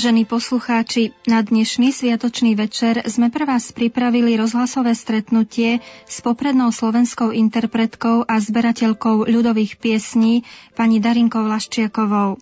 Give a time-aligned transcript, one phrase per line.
[0.00, 7.36] Vážení poslucháči, na dnešný sviatočný večer sme pre vás pripravili rozhlasové stretnutie s poprednou slovenskou
[7.36, 12.40] interpretkou a zberateľkou ľudových piesní pani Darinkou Laščiakovou.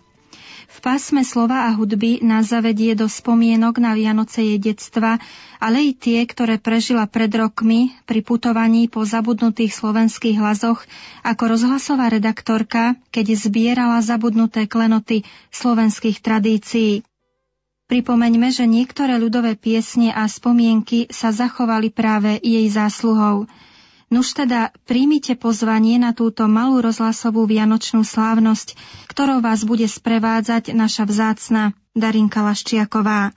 [0.71, 5.19] V pásme slova a hudby nás zavedie do spomienok na Vianoce jej detstva,
[5.59, 10.87] ale i tie, ktoré prežila pred rokmi pri putovaní po zabudnutých slovenských hlasoch
[11.27, 17.03] ako rozhlasová redaktorka, keď zbierala zabudnuté klenoty slovenských tradícií.
[17.89, 23.49] Pripomeňme, že niektoré ľudové piesne a spomienky sa zachovali práve jej zásluhou.
[24.13, 28.77] Nuž teda príjmite pozvanie na túto malú rozhlasovú vianočnú slávnosť,
[29.09, 33.33] ktorou vás bude sprevádzať naša vzácna Darinka Laščiaková.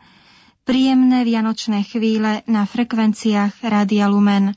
[0.68, 4.52] Príjemné vianočné chvíle na frekvenciách Rádia Lumen.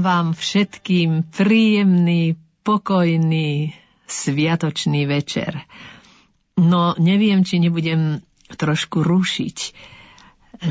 [0.00, 3.76] Vám všetkým príjemný, pokojný,
[4.08, 5.60] sviatočný večer.
[6.56, 9.58] No neviem, či nebudem trošku rušiť,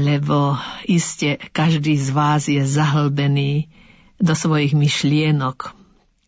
[0.02, 0.58] lebo
[0.90, 3.70] iste každý z vás je zahlbený
[4.18, 5.78] do svojich myšlienok.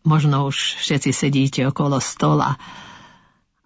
[0.06, 2.54] Možno už všetci sedíte okolo stola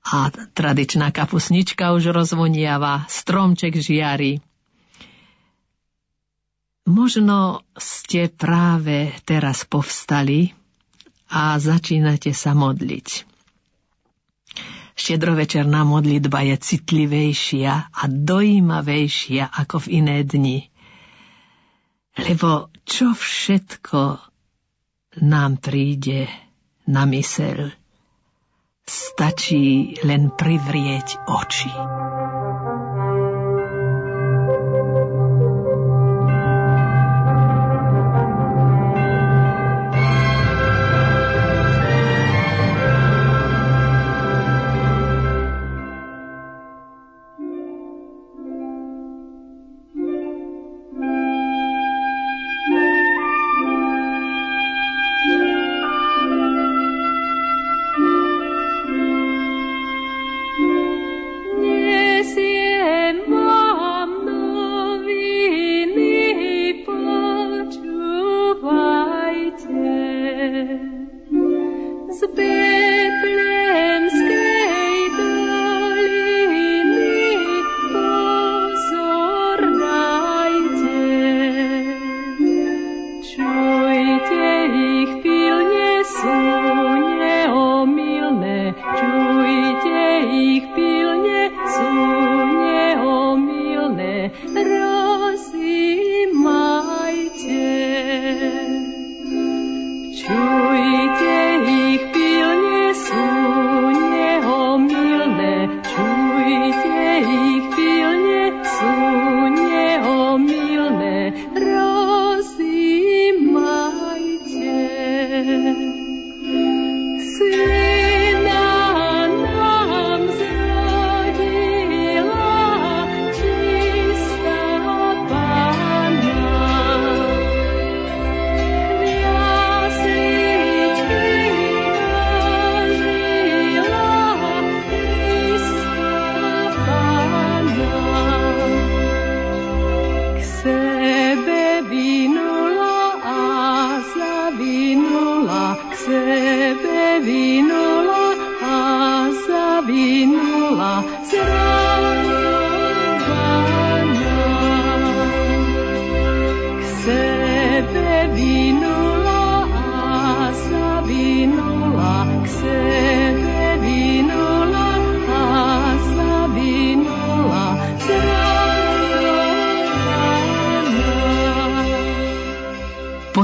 [0.01, 4.41] a tradičná kapusnička už rozvoniava, stromček žiari,
[6.87, 10.55] Možno ste práve teraz povstali
[11.27, 13.27] a začínate sa modliť.
[14.97, 20.59] Štedrovečerná modlitba je citlivejšia a dojímavejšia ako v iné dni.
[22.17, 24.23] Lebo čo všetko
[25.27, 26.31] nám príde
[26.89, 27.75] na mysel,
[28.87, 31.73] stačí len privrieť oči.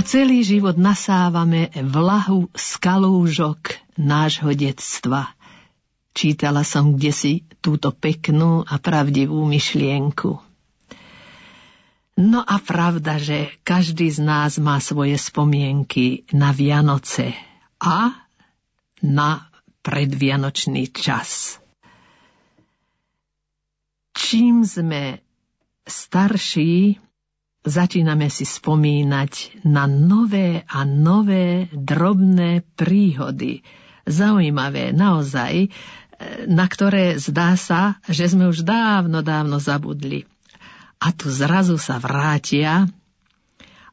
[0.01, 5.37] Celý život nasávame vlahu z kalúžok nášho detstva.
[6.17, 10.41] Čítala som kdesi túto peknú a pravdivú myšlienku.
[12.17, 17.37] No a pravda, že každý z nás má svoje spomienky na Vianoce
[17.81, 18.17] a
[19.01, 19.49] na
[19.83, 21.61] predvianočný čas.
[24.13, 25.25] Čím sme
[25.89, 27.01] starší,
[27.63, 33.63] začíname si spomínať na nové a nové drobné príhody.
[34.03, 35.69] Zaujímavé, naozaj, e,
[36.51, 40.27] na ktoré zdá sa, že sme už dávno, dávno zabudli.
[40.99, 42.91] A tu zrazu sa vrátia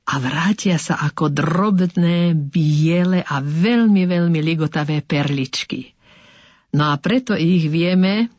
[0.10, 5.94] a vrátia sa ako drobné, biele a veľmi, veľmi ligotavé perličky.
[6.74, 8.34] No a preto ich vieme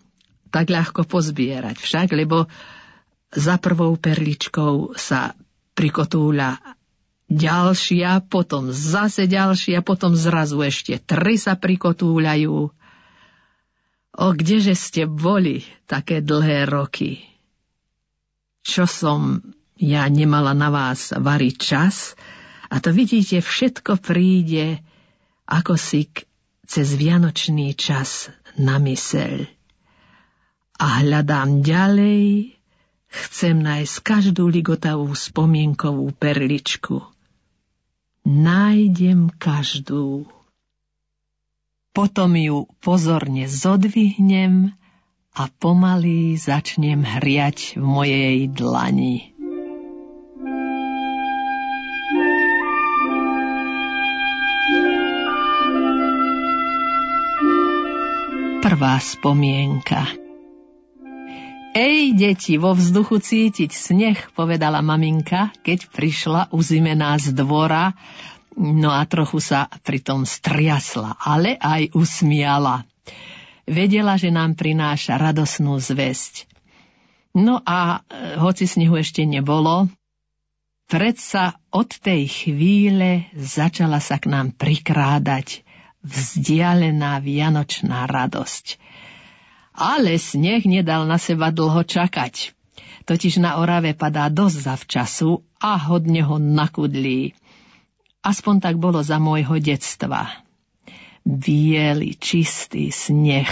[0.51, 2.51] tak ľahko pozbierať však, lebo
[3.31, 5.39] za prvou perličkou sa
[5.79, 6.59] prikotúľa
[7.31, 12.57] ďalšia, potom zase ďalšia, potom zrazu ešte tri sa prikotúľajú.
[14.11, 17.23] O kdeže ste boli také dlhé roky?
[18.67, 19.41] Čo som
[19.79, 22.19] ja nemala na vás variť čas?
[22.69, 24.83] A to vidíte, všetko príde
[25.47, 26.11] ako si
[26.67, 29.47] cez vianočný čas na myseľ.
[30.81, 32.60] A hľadám ďalej
[33.11, 37.03] Chcem nájsť každú ligotavú spomienkovú perličku.
[38.23, 40.31] Nájdem každú.
[41.91, 44.71] Potom ju pozorne zodvihnem
[45.35, 49.35] a pomaly začnem hriať v mojej dlani.
[58.63, 60.30] Prvá spomienka
[61.71, 67.95] Ej, deti, vo vzduchu cítiť sneh, povedala maminka, keď prišla uzimená z dvora,
[68.59, 72.83] no a trochu sa pritom striasla, ale aj usmiala.
[73.71, 76.51] Vedela, že nám prináša radosnú zväzť.
[77.39, 79.87] No a e, hoci snehu ešte nebolo,
[80.91, 85.63] predsa od tej chvíle začala sa k nám prikrádať
[86.03, 88.90] vzdialená vianočná radosť
[89.75, 92.53] ale sneh nedal na seba dlho čakať.
[93.09, 97.35] Totiž na Orave padá dosť zavčasu a hodne ho nakudlí.
[98.21, 100.29] Aspoň tak bolo za môjho detstva.
[101.25, 103.49] Bielý, čistý sneh.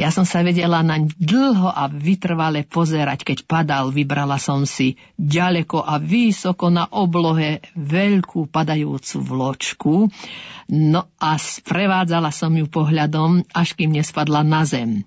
[0.00, 5.84] Ja som sa vedela naň dlho a vytrvale pozerať, keď padal, vybrala som si ďaleko
[5.84, 9.94] a vysoko na oblohe veľkú padajúcu vločku,
[10.72, 15.04] no a sprevádzala som ju pohľadom, až kým nespadla na zem.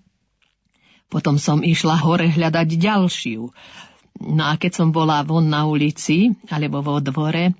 [1.13, 3.53] Potom som išla hore hľadať ďalšiu.
[4.25, 7.53] No a keď som bola von na ulici alebo vo dvore,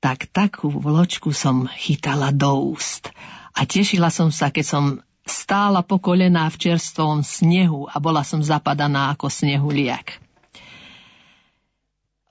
[0.00, 3.12] tak takú vločku som chytala do úst.
[3.52, 4.84] A tešila som sa, keď som
[5.28, 10.16] stála po kolená v čerstvom snehu a bola som zapadaná ako snehuliak.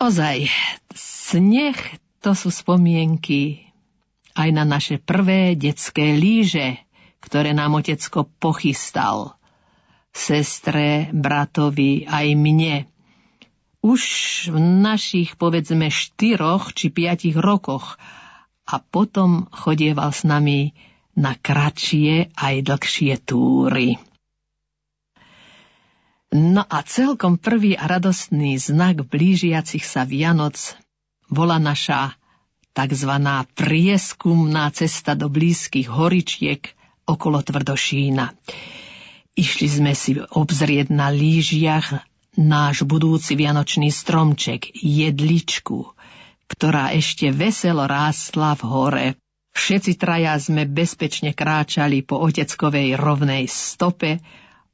[0.01, 0.49] Ozaj,
[0.97, 1.77] sneh
[2.17, 3.69] to sú spomienky
[4.33, 6.81] aj na naše prvé detské líže,
[7.21, 9.37] ktoré nám otecko pochystal.
[10.11, 12.85] Sestre, bratovi, aj mne.
[13.81, 14.01] Už
[14.53, 17.97] v našich, povedzme, štyroch či piatich rokoch
[18.67, 20.75] a potom chodieval s nami
[21.17, 23.97] na kratšie aj dlhšie túry.
[26.31, 30.79] No a celkom prvý a radostný znak blížiacich sa Vianoc
[31.27, 32.15] bola naša
[32.71, 33.11] tzv.
[33.51, 36.71] prieskumná cesta do blízkych horičiek
[37.03, 38.31] okolo Tvrdošína.
[39.35, 42.03] Išli sme si obzrieť na lížiach
[42.35, 45.87] náš budúci vianočný stromček, jedličku,
[46.51, 49.07] ktorá ešte veselo rástla v hore.
[49.51, 54.19] Všetci traja sme bezpečne kráčali po oteckovej rovnej stope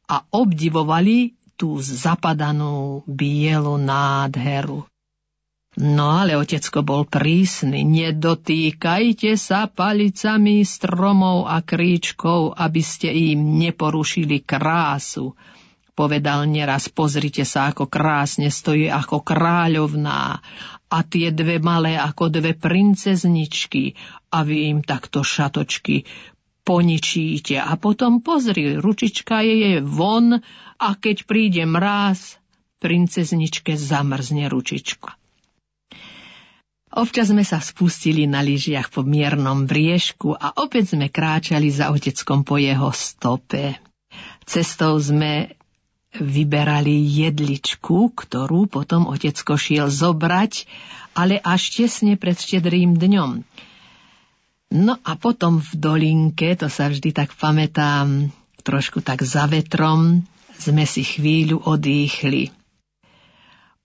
[0.05, 4.85] a obdivovali tú zapadanú bielu nádheru.
[5.77, 14.41] No ale otecko bol prísny, nedotýkajte sa palicami stromov a kríčkov, aby ste im neporušili
[14.41, 15.37] krásu.
[15.93, 20.41] Povedal neraz, pozrite sa, ako krásne stojí ako kráľovná.
[20.89, 23.93] A tie dve malé ako dve princezničky.
[24.33, 26.09] A vy im takto šatočky
[26.65, 27.61] poničíte.
[27.61, 30.41] A potom pozri, ručička je jej von.
[30.81, 32.41] A keď príde mráz,
[32.81, 35.26] princezničke zamrzne ručička.
[36.87, 42.47] Občas sme sa spustili na lyžiach po miernom briežku a opäť sme kráčali za oteckom
[42.47, 43.75] po jeho stope.
[44.47, 45.51] Cestou sme
[46.15, 50.63] vyberali jedličku, ktorú potom otecko šiel zobrať,
[51.11, 53.43] ale až tesne pred štedrým dňom.
[54.67, 58.31] No a potom v dolinke, to sa vždy tak pamätám,
[58.63, 60.23] trošku tak za vetrom,
[60.55, 62.51] sme si chvíľu odýchli.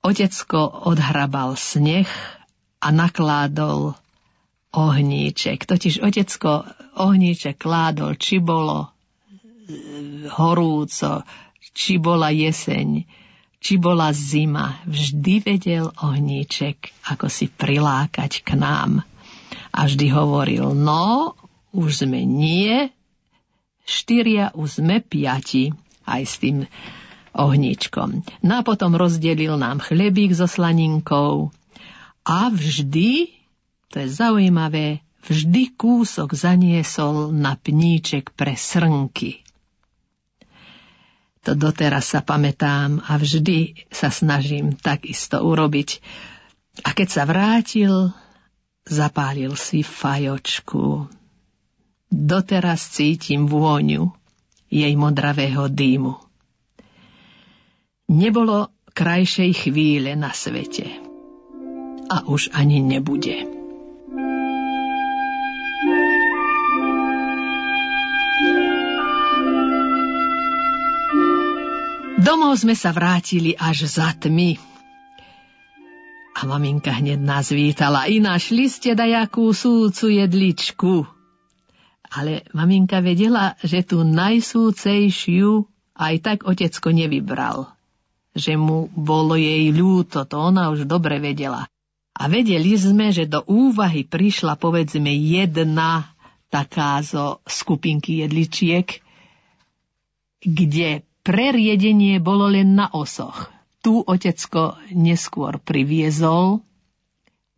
[0.03, 2.11] Otecko odhrabal sneh
[2.83, 3.95] a nakládol
[4.75, 5.63] ohníček.
[5.63, 6.67] Totiž otecko
[6.99, 11.23] ohníček kládol, či bolo e, horúco,
[11.73, 13.07] či bola jeseň,
[13.63, 14.83] či bola zima.
[14.89, 19.07] Vždy vedel ohníček, ako si prilákať k nám.
[19.73, 21.39] A vždy hovoril, no,
[21.73, 22.93] už sme nie,
[23.87, 25.73] štyria, už sme piati,
[26.05, 26.69] aj s tým
[27.33, 28.27] ohníčkom.
[28.45, 31.49] No a potom rozdelil nám chlebík so slaninkou,
[32.23, 33.35] a vždy,
[33.91, 39.43] to je zaujímavé, vždy kúsok zaniesol na pníček pre srnky.
[41.43, 45.99] To doteraz sa pamätám a vždy sa snažím takisto urobiť.
[46.87, 48.15] A keď sa vrátil,
[48.87, 51.11] zapálil si fajočku.
[52.07, 54.15] Doteraz cítim vôňu
[54.71, 56.15] jej modravého dýmu.
[58.15, 61.12] Nebolo krajšej chvíle na svete
[62.11, 63.63] a už ani nebude.
[72.23, 74.55] Domov sme sa vrátili až za tmy.
[76.39, 78.07] A maminka hneď nás vítala.
[78.07, 81.03] I našli ste dajakú súcu jedličku.
[82.15, 85.67] Ale maminka vedela, že tú najsúcejšiu
[85.99, 87.75] aj tak otecko nevybral.
[88.39, 91.72] Že mu bolo jej ľúto, to ona už dobre vedela.
[92.13, 96.13] A vedeli sme, že do úvahy prišla povedzme jedna
[96.53, 99.01] taká zo skupinky jedličiek,
[100.45, 103.49] kde preriedenie bolo len na osoch.
[103.81, 106.61] Tu otecko neskôr priviezol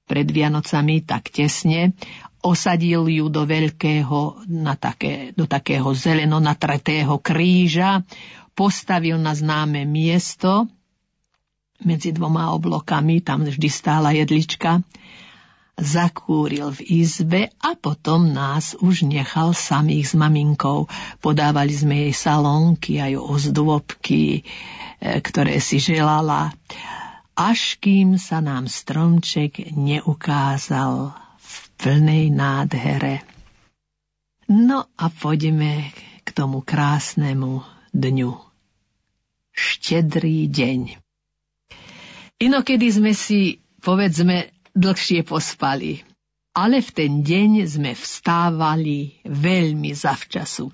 [0.05, 1.97] pred Vianocami tak tesne,
[2.45, 8.05] osadil ju do veľkého, na také, do takého zeleno natretého kríža,
[8.53, 10.69] postavil na známe miesto,
[11.85, 14.85] medzi dvoma oblokami, tam vždy stála jedlička,
[15.75, 20.87] zakúril v izbe a potom nás už nechal samých s maminkou.
[21.19, 24.43] Podávali sme jej salónky aj ozdôbky, e,
[25.19, 26.55] ktoré si želala,
[27.35, 31.11] až kým sa nám stromček neukázal
[31.43, 33.27] v plnej nádhere.
[34.47, 35.91] No a poďme
[36.23, 38.39] k tomu krásnemu dňu.
[39.55, 41.04] Štedrý deň.
[42.45, 46.05] Inokedy sme si, povedzme, dlhšie pospali.
[46.53, 50.69] Ale v ten deň sme vstávali veľmi zavčasu.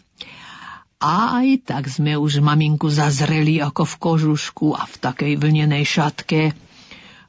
[1.00, 6.52] A aj tak sme už maminku zazreli ako v kožušku a v takej vlnenej šatke.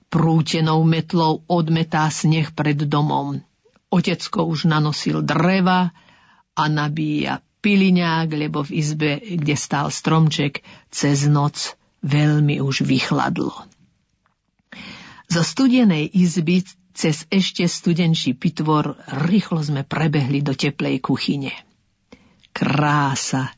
[0.10, 3.40] Prútenou metlou odmetá sneh pred domom.
[3.94, 5.94] Otecko už nanosil dreva
[6.58, 13.54] a nabíja piliňák, lebo v izbe, kde stál stromček, cez noc veľmi už vychladlo.
[15.32, 16.60] Zo studenej izby
[16.92, 19.00] cez ešte studenší pitvor
[19.32, 21.56] rýchlo sme prebehli do teplej kuchyne.
[22.52, 23.56] Krása!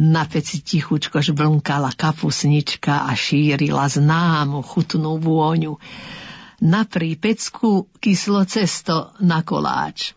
[0.00, 5.76] Na peci tichučko žblnkala kapusnička a šírila známu chutnú vôňu.
[6.64, 10.16] Na prípecku kyslo cesto na koláč.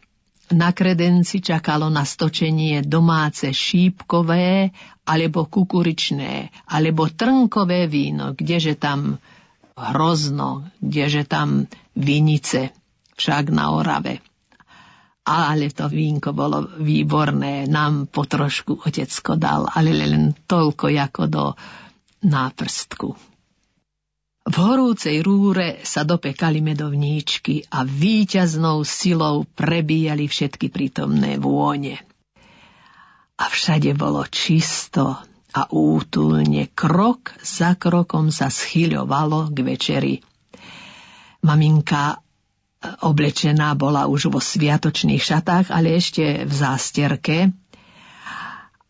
[0.55, 4.71] Na kredenci čakalo na stočenie domáce šípkové
[5.03, 9.19] alebo kukuričné alebo trnkové víno, kdeže tam
[9.73, 11.65] hrozno, kdeže tam
[11.97, 12.73] vinice,
[13.17, 14.21] však na Orave.
[15.23, 21.45] Ale to vínko bolo výborné, nám potrošku otecko dal, ale len toľko ako do
[22.27, 23.09] náprstku.
[24.43, 32.03] V horúcej rúre sa dopekali medovníčky a víťaznou silou prebíjali všetky prítomné vône.
[33.39, 35.15] A všade bolo čisto
[35.53, 40.15] a útulne, krok za krokom sa schyľovalo k večeri.
[41.45, 42.17] Maminka e,
[43.05, 47.37] oblečená bola už vo sviatočných šatách, ale ešte v zásterke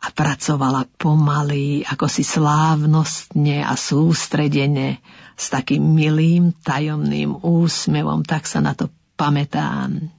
[0.03, 8.61] a pracovala pomaly, ako si slávnostne a sústredene, s takým milým tajomným úsmevom, tak sa
[8.61, 10.11] na to pamätám.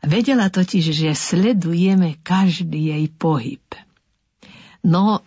[0.00, 3.60] Vedela totiž, že sledujeme každý jej pohyb.
[4.86, 5.20] No,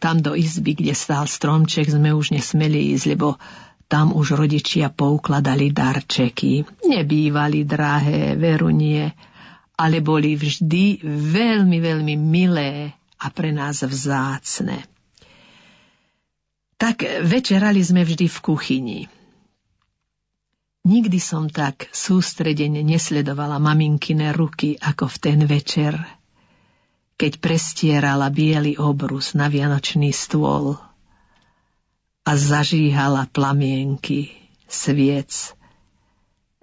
[0.00, 3.36] tam do izby, kde stál stromček, sme už nesmeli ísť, lebo
[3.90, 6.64] tam už rodičia poukladali darčeky.
[6.86, 9.04] Nebývali drahé, veru nie,
[9.76, 14.86] ale boli vždy veľmi, veľmi milé a pre nás vzácne
[16.80, 19.00] tak večerali sme vždy v kuchyni.
[20.88, 26.00] Nikdy som tak sústredene nesledovala maminkine ruky ako v ten večer,
[27.20, 30.80] keď prestierala biely obrus na vianočný stôl
[32.24, 34.32] a zažíhala plamienky,
[34.64, 35.52] sviec.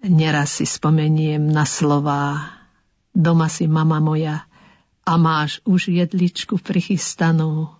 [0.02, 2.58] Neraz si spomeniem na slová
[3.13, 4.46] Doma si mama moja
[5.06, 7.78] a máš už jedličku prichystanú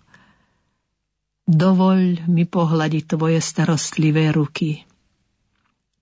[1.48, 4.84] Dovoľ mi pohľadiť tvoje starostlivé ruky,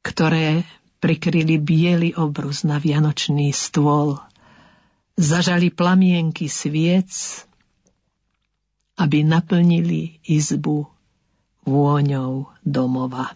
[0.03, 0.67] ktoré
[0.99, 4.19] prikryli biely obrus na vianočný stôl.
[5.17, 7.09] Zažali plamienky sviec,
[9.01, 10.85] aby naplnili izbu
[11.65, 13.33] vôňou domova.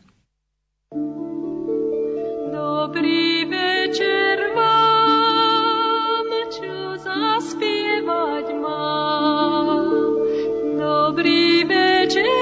[2.53, 9.89] Dobrý večer vám, čo zaspievať mám.
[10.77, 12.41] Dobrý večer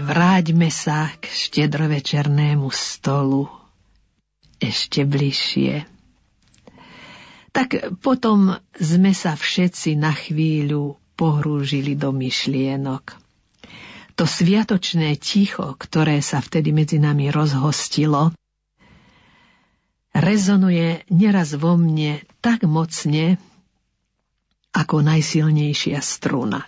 [0.00, 3.52] vráťme sa k štedrovečernému stolu
[4.56, 5.84] ešte bližšie.
[7.54, 13.14] Tak potom sme sa všetci na chvíľu pohrúžili do myšlienok.
[14.14, 18.34] To sviatočné ticho, ktoré sa vtedy medzi nami rozhostilo,
[20.14, 23.38] rezonuje neraz vo mne tak mocne,
[24.74, 26.66] ako najsilnejšia struna.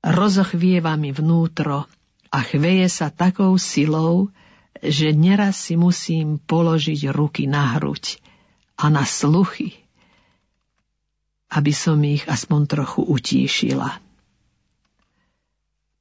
[0.00, 1.84] Rozochvieva mi vnútro
[2.32, 4.32] a chveje sa takou silou,
[4.80, 8.16] že neraz si musím položiť ruky na hruď
[8.80, 9.76] a na sluchy,
[11.52, 14.00] aby som ich aspoň trochu utíšila.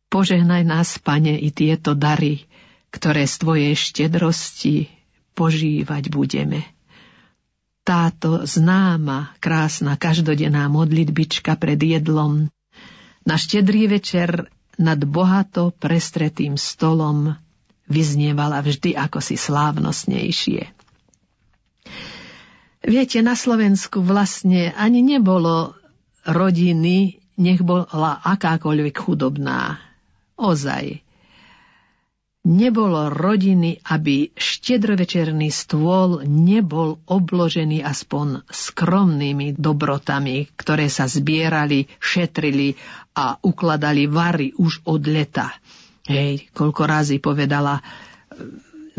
[0.09, 2.47] Požehnaj nás, Pane, i tieto dary,
[2.89, 4.89] ktoré z Tvojej štedrosti
[5.37, 6.65] požívať budeme.
[7.85, 12.49] Táto známa, krásna, každodenná modlitbička pred jedlom
[13.29, 14.49] na štedrý večer
[14.81, 17.37] nad bohato prestretým stolom
[17.85, 20.73] vyznievala vždy ako si slávnostnejšie.
[22.79, 25.77] Viete, na Slovensku vlastne ani nebolo
[26.23, 29.77] rodiny, nech bola akákoľvek chudobná.
[30.39, 31.03] Ozaj.
[32.39, 42.79] Nebolo rodiny, aby štedrovečerný stôl nebol obložený aspoň skromnými dobrotami, ktoré sa zbierali, šetrili
[43.19, 45.51] a ukladali vary už od leta.
[46.07, 47.83] Hej, koľko razy povedala e,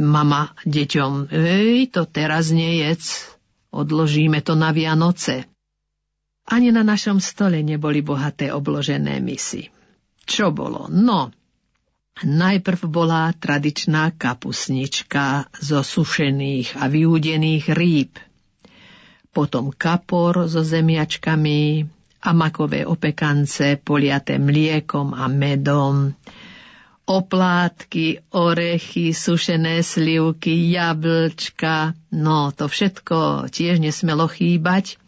[0.04, 3.32] mama deťom, hej, to teraz nejedz,
[3.72, 5.48] odložíme to na Vianoce.
[6.50, 9.72] Ani na našom stole neboli bohaté obložené misy.
[10.28, 10.86] Čo bolo?
[10.92, 11.32] No,
[12.22, 18.12] najprv bola tradičná kapusnička zo sušených a vyúdených rýb.
[19.30, 21.86] Potom kapor so zemiačkami
[22.20, 26.12] a makové opekance poliaté mliekom a medom,
[27.10, 35.00] oplátky, orechy, sušené slivky, jablčka, no to všetko tiež nesmelo chýbať,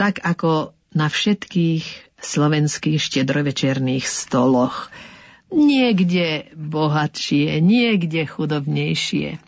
[0.00, 1.84] tak ako na všetkých
[2.24, 4.88] slovenských štedrovečerných stoloch.
[5.52, 9.38] Niekde bohatšie, niekde chudobnejšie.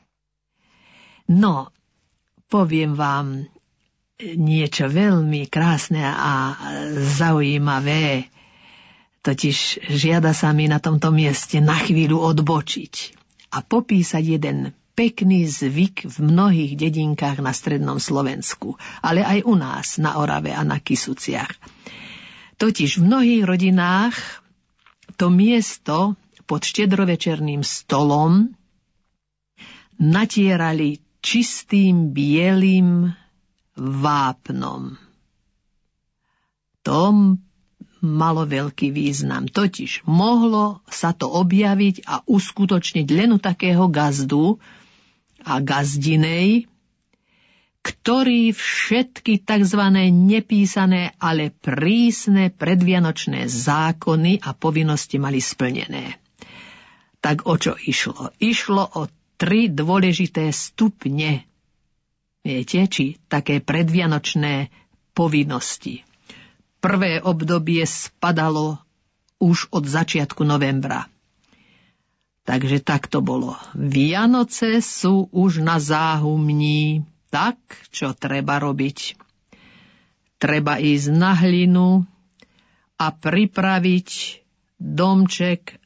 [1.26, 1.72] No,
[2.46, 3.50] poviem vám
[4.20, 6.56] niečo veľmi krásne a
[7.20, 8.32] zaujímavé
[9.26, 12.94] Totiž žiada sa mi na tomto mieste na chvíľu odbočiť
[13.50, 19.98] a popísať jeden pekný zvyk v mnohých dedinkách na strednom Slovensku, ale aj u nás
[19.98, 21.50] na Orave a na Kisuciach.
[22.54, 24.14] Totiž v mnohých rodinách
[25.18, 26.14] to miesto
[26.46, 28.54] pod štedrovečerným stolom
[29.98, 33.10] natierali čistým bielým
[33.76, 34.96] vápnom.
[36.80, 37.40] Tom
[38.00, 39.48] malo veľký význam.
[39.48, 44.60] Totiž mohlo sa to objaviť a uskutočniť len u takého gazdu
[45.42, 46.68] a gazdinej,
[47.86, 49.82] ktorí všetky tzv.
[50.10, 56.18] nepísané, ale prísne predvianočné zákony a povinnosti mali splnené.
[57.22, 58.34] Tak o čo išlo?
[58.42, 59.06] Išlo o
[59.38, 61.46] tri dôležité stupne.
[62.46, 64.70] Viete, či také predvianočné
[65.18, 66.06] povinnosti.
[66.78, 68.78] Prvé obdobie spadalo
[69.42, 71.10] už od začiatku novembra.
[72.46, 73.58] Takže tak to bolo.
[73.74, 77.02] Vianoce sú už na záhumní.
[77.34, 77.58] Tak,
[77.90, 79.18] čo treba robiť?
[80.38, 82.06] Treba ísť na hlinu
[82.94, 84.08] a pripraviť
[84.78, 85.82] domček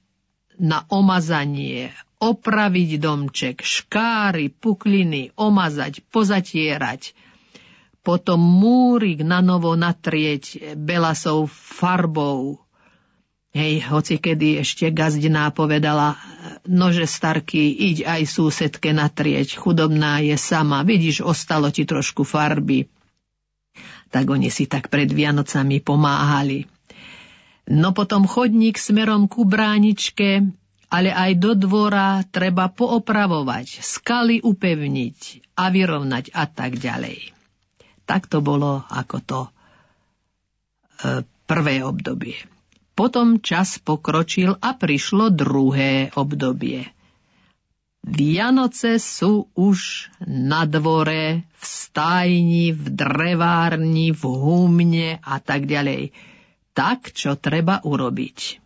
[0.60, 7.16] na omazanie, opraviť domček, škáry, pukliny, omazať, pozatierať,
[8.04, 12.60] potom múrik na novo natrieť belasou farbou.
[13.50, 16.14] Hej, hoci kedy ešte gazdiná povedala,
[16.68, 22.86] nože starky, iď aj súsedke natrieť, chudobná je sama, vidíš, ostalo ti trošku farby.
[24.14, 26.70] Tak oni si tak pred Vianocami pomáhali.
[27.70, 30.46] No potom chodník smerom ku bráničke,
[30.90, 35.18] ale aj do dvora treba poopravovať, skaly upevniť
[35.54, 37.30] a vyrovnať a tak ďalej.
[38.04, 39.50] Tak to bolo ako to e,
[41.46, 42.42] prvé obdobie.
[42.98, 46.90] Potom čas pokročil a prišlo druhé obdobie.
[48.00, 56.12] Vianoce sú už na dvore, v stajni, v drevárni, v humne a tak ďalej.
[56.72, 58.59] Tak, čo treba urobiť.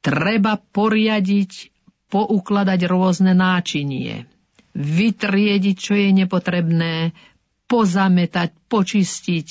[0.00, 1.52] Treba poriadiť,
[2.10, 4.26] poukladať rôzne náčinie,
[4.74, 7.12] vytriediť, čo je nepotrebné,
[7.70, 9.48] pozametať, počistiť,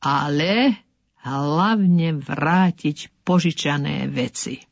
[0.00, 0.78] ale
[1.22, 4.62] hlavne vrátiť požičané veci.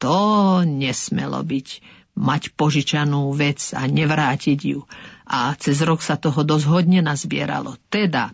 [0.00, 1.68] To nesmelo byť,
[2.16, 4.80] mať požičanú vec a nevrátiť ju.
[5.28, 7.76] A cez rok sa toho dosť hodne nazbieralo.
[7.92, 8.32] Teda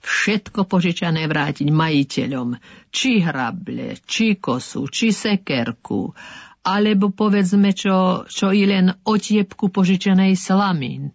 [0.00, 2.58] všetko požičané vrátiť majiteľom,
[2.90, 6.14] či hrable, či kosu, či sekerku,
[6.62, 11.10] alebo povedzme čo, čo i len otiepku požičanej slamy,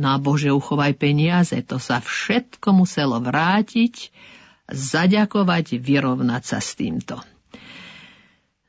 [0.00, 4.08] No a Bože, uchovaj peniaze, to sa všetko muselo vrátiť,
[4.72, 7.20] zaďakovať, vyrovnať sa s týmto.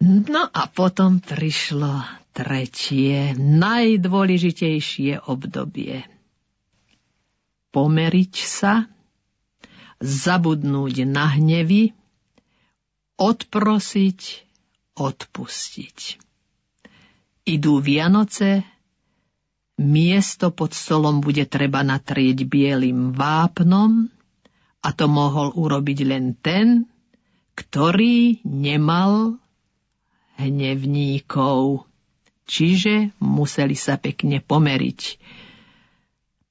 [0.04, 2.04] No a potom prišlo
[2.36, 6.04] tretie, najdôležitejšie obdobie.
[7.71, 8.91] Pomeriť sa,
[10.02, 11.94] zabudnúť na hnevy,
[13.16, 14.22] odprosiť,
[14.98, 15.98] odpustiť.
[17.46, 18.66] Idú Vianoce,
[19.82, 24.14] Miesto pod stolom bude treba natrieť bielým vápnom
[24.86, 26.86] a to mohol urobiť len ten,
[27.58, 29.42] ktorý nemal
[30.38, 31.90] hnevníkov.
[32.46, 35.02] Čiže museli sa pekne pomeriť.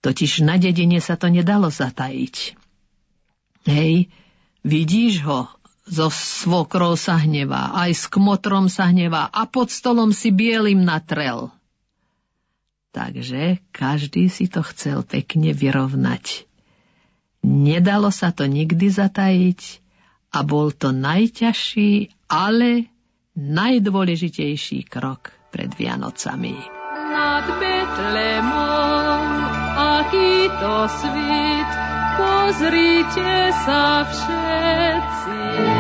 [0.03, 2.60] Totiž na dedine sa to nedalo zatajiť.
[3.69, 4.09] Hej,
[4.65, 5.49] vidíš ho,
[5.91, 11.51] zo svokrou sa hnevá, aj s kmotrom sa hnevá a pod stolom si bielým natrel.
[12.91, 16.47] Takže každý si to chcel pekne vyrovnať.
[17.43, 19.61] Nedalo sa to nikdy zatajiť
[20.31, 22.91] a bol to najťažší, ale
[23.39, 26.55] najdôležitejší krok pred Vianocami.
[27.11, 29.41] Nad Betlemom
[30.01, 31.90] aký to svit,
[32.21, 33.33] pozrite
[33.65, 35.80] sa všetci.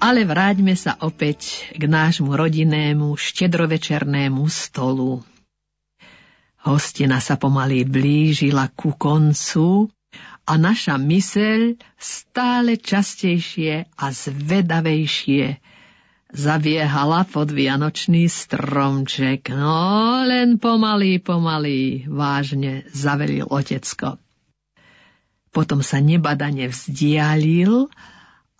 [0.00, 5.20] Ale vráťme sa opäť k nášmu rodinnému štedrovečernému stolu.
[6.64, 9.92] Hostina sa pomaly blížila ku koncu
[10.48, 15.60] a naša myseľ stále častejšie a zvedavejšie
[16.32, 19.52] zaviehala pod vianočný stromček.
[19.52, 24.16] No, len pomaly, pomaly, vážne zavelil otecko.
[25.50, 27.90] Potom sa nebadane vzdialil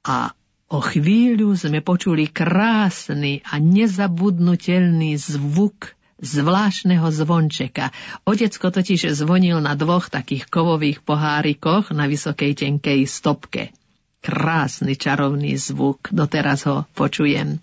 [0.03, 0.35] a
[0.71, 7.91] o chvíľu sme počuli krásny a nezabudnutelný zvuk zvláštneho zvončeka.
[8.23, 13.75] Otecko totiž zvonil na dvoch takých kovových pohárikoch na vysokej tenkej stopke.
[14.21, 17.59] Krásny čarovný zvuk, doteraz ho počujem.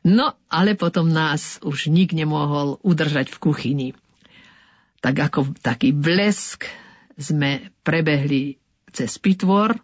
[0.00, 3.88] No, ale potom nás už nik nemohol udržať v kuchyni.
[5.04, 6.64] Tak ako taký blesk
[7.20, 8.56] sme prebehli
[8.88, 9.76] cez pitvor,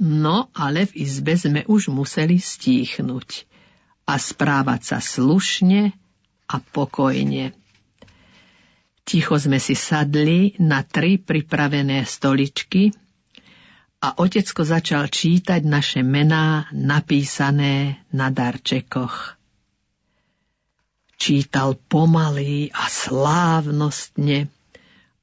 [0.00, 3.28] no ale v izbe sme už museli stíchnuť
[4.06, 5.90] a správať sa slušne
[6.46, 7.52] a pokojne.
[9.06, 12.90] Ticho sme si sadli na tri pripravené stoličky
[14.02, 19.38] a otecko začal čítať naše mená napísané na darčekoch.
[21.16, 24.52] Čítal pomaly a slávnostne,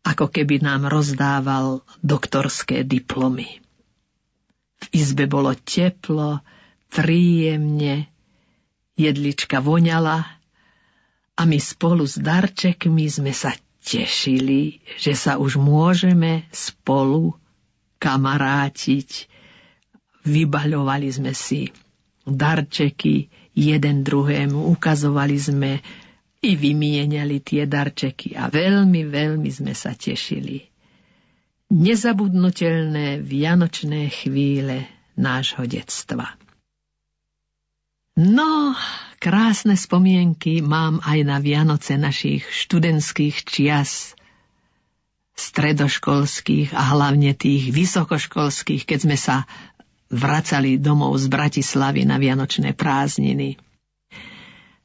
[0.04, 3.63] ako keby nám rozdával doktorské diplomy.
[4.84, 6.44] V izbe bolo teplo,
[6.92, 8.12] príjemne,
[9.00, 10.28] jedlička voňala
[11.34, 17.34] a my spolu s darčekmi sme sa tešili, že sa už môžeme spolu
[17.98, 19.32] kamarátiť.
[20.24, 21.68] Vybaľovali sme si
[22.24, 25.72] darčeky jeden druhému, ukazovali sme
[26.44, 30.73] i vymieniali tie darčeky a veľmi, veľmi sme sa tešili.
[31.72, 36.36] Nezabudnutelné vianočné chvíle nášho detstva.
[38.14, 38.78] No,
[39.18, 44.14] krásne spomienky mám aj na Vianoce našich študentských čias,
[45.34, 49.50] stredoškolských a hlavne tých vysokoškolských, keď sme sa
[50.14, 53.58] vracali domov z Bratislavy na Vianočné prázdniny.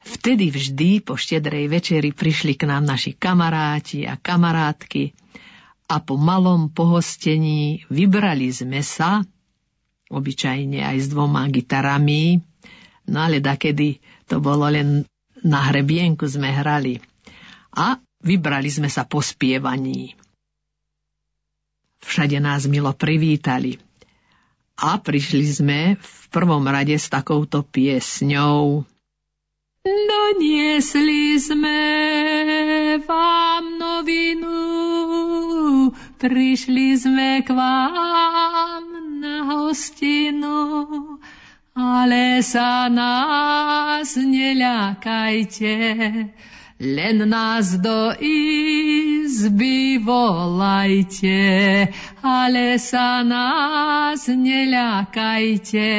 [0.01, 5.13] Vtedy vždy po štedrej večeri prišli k nám naši kamaráti a kamarátky
[5.89, 9.25] a po malom pohostení vybrali sme sa,
[10.13, 12.37] obyčajne aj s dvoma gitarami,
[13.09, 13.97] no ale dakedy
[14.29, 15.09] to bolo len
[15.41, 17.01] na hrebienku sme hrali.
[17.73, 20.13] A vybrali sme sa po spievaní.
[22.05, 23.81] Všade nás milo privítali.
[24.79, 28.87] A prišli sme v prvom rade s takouto piesňou.
[29.83, 31.81] Do Doniesli sme
[33.01, 34.53] vám novinu,
[36.19, 38.83] prišli sme k vám
[39.23, 40.59] na hostinu,
[41.71, 45.75] ale sa nás neľakajte,
[46.79, 51.39] len nás do izby volajte,
[52.19, 55.89] ale sa nás neľakajte,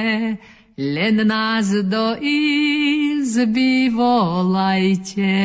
[0.76, 5.36] len nás do izby volajte.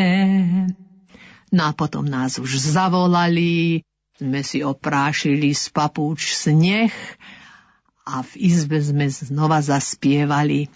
[1.56, 3.80] No a potom nás už zavolali,
[4.16, 6.94] sme si oprášili z papúč sneh
[8.08, 10.72] a v izbe sme znova zaspievali.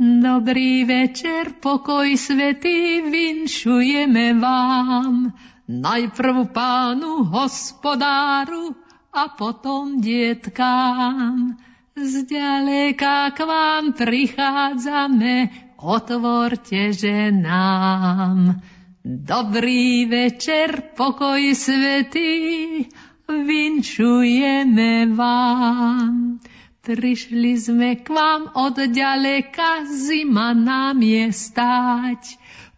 [0.00, 5.32] Dobrý večer, pokoj svetý, vinšujeme vám.
[5.68, 8.72] Najprv pánu hospodáru
[9.12, 11.56] a potom dietkám.
[12.00, 18.64] Zďaleka k vám prichádzame, otvorte, že nám.
[19.00, 22.84] Dobrý večer, pokoj svetý,
[23.24, 26.36] vinčujeme vám.
[26.84, 32.22] Prišli sme k vám od ďaleka, zima nám je stáť.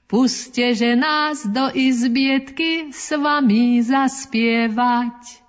[0.07, 5.43] Puste, že nás do izbietky s vami zaspievať.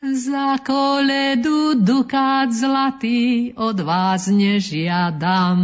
[0.00, 5.60] Za koledu dukát zlatý od vás nežiadam.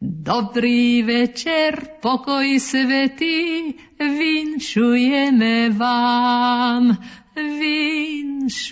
[0.00, 6.96] Dobrý večer, pokoj svetý, vinšujeme vám
[7.40, 8.68] vinšujeme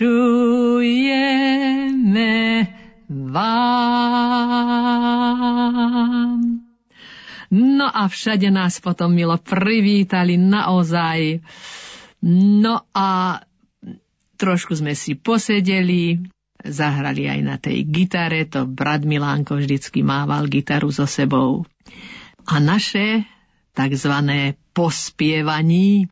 [3.09, 4.09] vám.
[7.49, 11.41] No a všade nás potom milo privítali naozaj.
[12.61, 13.41] No a
[14.37, 16.21] trošku sme si posedeli,
[16.69, 21.65] zahrali aj na tej gitare, to brat Milánko vždycky mával gitaru so sebou.
[22.49, 23.25] A naše
[23.73, 26.09] takzvané pospievaní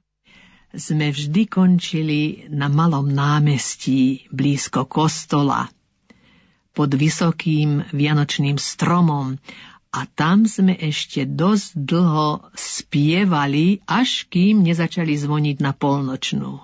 [0.77, 5.73] sme vždy končili na malom námestí blízko kostola
[6.77, 9.41] pod vysokým vianočným stromom
[9.97, 16.61] a tam sme ešte dosť dlho spievali, až kým nezačali zvoniť na polnočnú.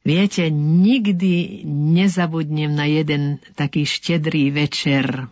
[0.00, 5.28] Viete, nikdy nezabudnem na jeden taký štedrý večer,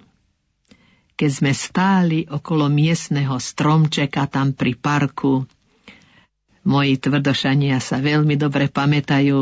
[1.17, 5.49] keď sme stáli okolo miestneho stromčeka tam pri parku
[6.69, 9.41] Moji tvrdošania sa veľmi dobre pamätajú,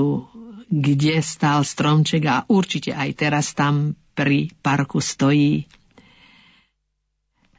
[0.70, 5.66] kde stál stromček a určite aj teraz tam pri parku stojí.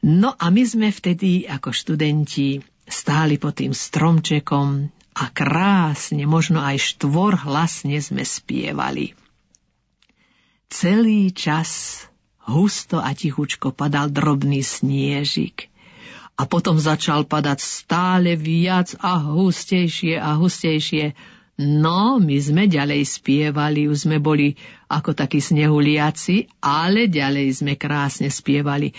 [0.08, 4.88] No a my sme vtedy ako študenti stáli pod tým stromčekom
[5.18, 9.18] a krásne, možno aj štvor hlasne sme spievali.
[10.70, 12.06] Celý čas
[12.46, 15.66] husto a tichučko padal drobný sniežik
[16.38, 21.18] a potom začal padať stále viac a hustejšie a hustejšie.
[21.58, 24.54] No, my sme ďalej spievali, už sme boli
[24.86, 28.94] ako takí snehuliaci, ale ďalej sme krásne spievali.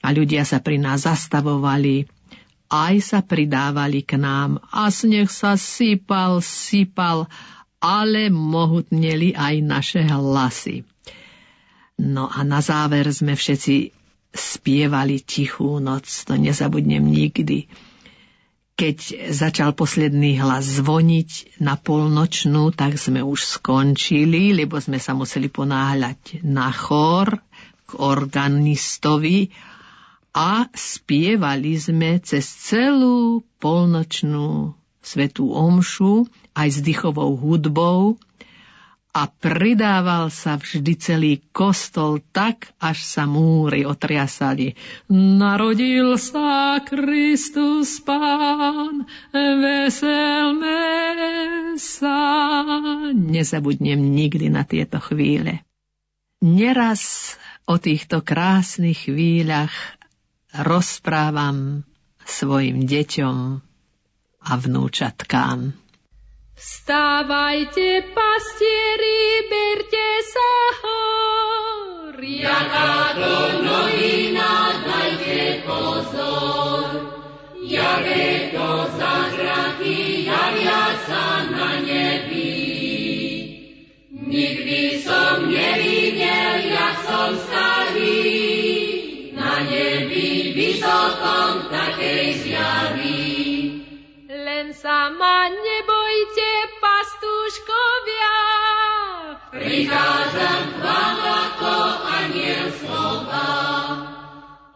[0.00, 2.08] A ľudia sa pri nás zastavovali,
[2.68, 7.24] aj sa pridávali k nám a sneh sa sypal, sypal,
[7.80, 10.84] ale mohutneli aj naše hlasy.
[11.98, 13.90] No a na záver sme všetci
[14.30, 17.66] spievali tichú noc, to nezabudnem nikdy.
[18.78, 25.50] Keď začal posledný hlas zvoniť na polnočnú, tak sme už skončili, lebo sme sa museli
[25.50, 27.42] ponáhľať na chor
[27.88, 29.50] k organistovi
[30.38, 34.70] a spievali sme cez celú polnočnú
[35.02, 38.22] svetú omšu aj s dychovou hudbou
[39.10, 44.78] a pridával sa vždy celý kostol tak, až sa múry otriasali.
[45.10, 50.78] Narodil sa Kristus Pán, veselme
[51.82, 52.14] sa.
[53.10, 55.66] Nezabudnem nikdy na tieto chvíle.
[56.38, 57.34] Neraz
[57.66, 59.97] o týchto krásnych chvíľach
[60.54, 61.84] rozprávam
[62.24, 63.36] svojim deťom
[64.44, 65.76] a vnúčatkám.
[66.58, 72.18] Vstávajte, pastieri, berte sa hor.
[72.18, 76.86] Jaká to novina, dajte pozor.
[77.62, 82.58] Jaké to zázraky javia sa na nebi.
[84.10, 87.77] Nikdy som nevidel, jak som starý,
[90.78, 93.26] vysokom takej zjavy.
[94.30, 98.38] Len sa ma nebojte, pastúškovia.
[99.58, 101.74] Prichádzam k vám ako
[102.06, 103.50] aniel slova,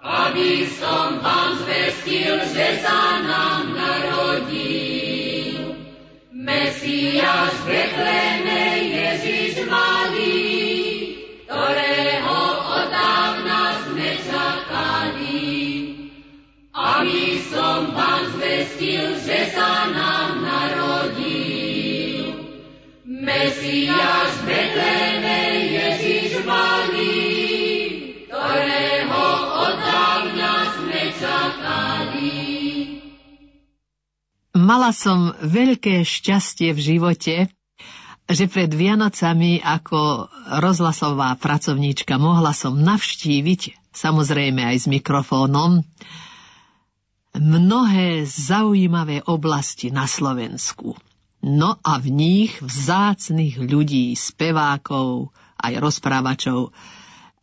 [0.03, 4.91] aby som vám zvestil, že sa nám narodí.
[6.35, 10.51] Mesiáš v Betleme Ježiš malý,
[11.47, 12.12] ktorého
[18.43, 22.35] zvestil, že sa nám narodil.
[23.07, 27.23] Mesiáš Betleme Ježiš malý,
[28.27, 29.27] ktorého
[29.63, 32.35] od dávna sme čakali.
[34.59, 37.35] Mala som veľké šťastie v živote,
[38.27, 40.27] že pred Vianocami ako
[40.59, 45.87] rozhlasová pracovníčka mohla som navštíviť, samozrejme aj s mikrofónom,
[47.37, 50.97] mnohé zaujímavé oblasti na Slovensku.
[51.43, 56.71] No a v nich vzácných ľudí, spevákov, aj rozprávačov,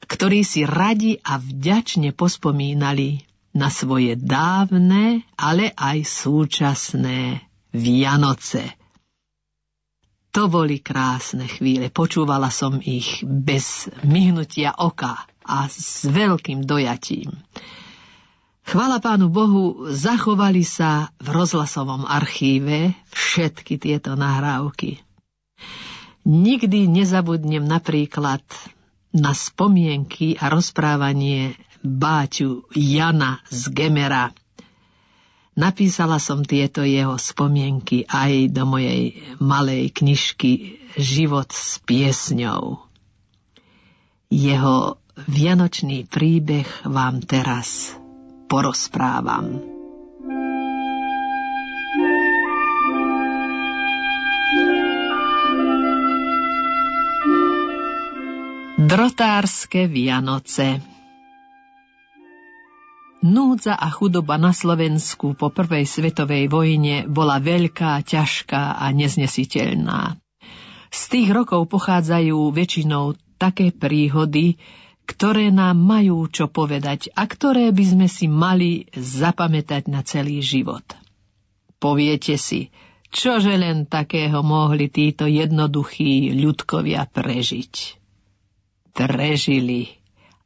[0.08, 7.44] ktorí si radi a vďačne pospomínali na svoje dávne, ale aj súčasné
[7.76, 8.80] Vianoce.
[10.30, 11.90] To boli krásne chvíle.
[11.90, 17.34] Počúvala som ich bez myhnutia oka a s veľkým dojatím.
[18.66, 25.02] Chvala Pánu Bohu, zachovali sa v rozhlasovom archíve všetky tieto nahrávky.
[26.28, 28.44] Nikdy nezabudnem napríklad
[29.16, 34.30] na spomienky a rozprávanie báťu Jana z Gemera.
[35.58, 42.80] Napísala som tieto jeho spomienky aj do mojej malej knižky Život s piesňou.
[44.30, 47.98] Jeho vianočný príbeh vám teraz
[48.50, 49.62] porozprávam.
[58.90, 60.82] Drotárske Vianoce
[63.22, 70.18] Núdza a chudoba na Slovensku po prvej svetovej vojne bola veľká, ťažká a neznesiteľná.
[70.90, 74.58] Z tých rokov pochádzajú väčšinou také príhody,
[75.10, 80.86] ktoré nám majú čo povedať a ktoré by sme si mali zapamätať na celý život.
[81.82, 82.70] Poviete si,
[83.10, 87.98] čože len takého mohli títo jednoduchí ľudkovia prežiť.
[88.94, 89.98] Prežili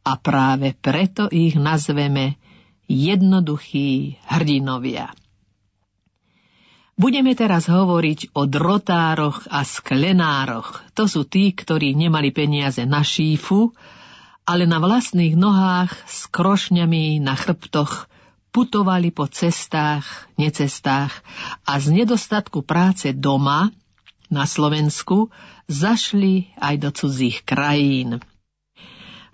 [0.08, 2.40] a práve preto ich nazveme
[2.88, 5.12] jednoduchí hrdinovia.
[6.94, 10.86] Budeme teraz hovoriť o drotároch a sklenároch.
[10.94, 13.74] To sú tí, ktorí nemali peniaze na šífu,
[14.44, 18.12] ale na vlastných nohách s krošňami na chrbtoch
[18.54, 21.24] putovali po cestách, necestách
[21.66, 23.74] a z nedostatku práce doma
[24.30, 25.34] na Slovensku
[25.66, 28.22] zašli aj do cudzích krajín.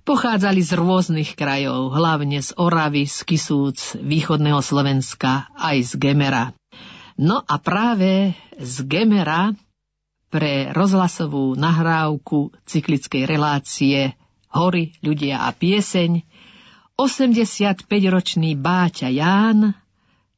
[0.07, 6.55] Pochádzali z rôznych krajov, hlavne z Oravy, z Kisúc, východného Slovenska, aj z Gemera.
[7.20, 9.53] No a práve z Gemera
[10.30, 14.18] pre rozhlasovú nahrávku cyklickej relácie
[14.54, 16.26] hory, ľudia a pieseň,
[17.00, 19.72] 85-ročný Báťa Ján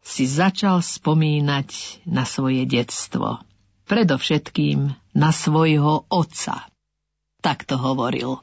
[0.02, 3.42] si začal spomínať na svoje detstvo.
[3.90, 6.70] Predovšetkým na svojho otca.
[7.42, 8.40] Tak to hovoril.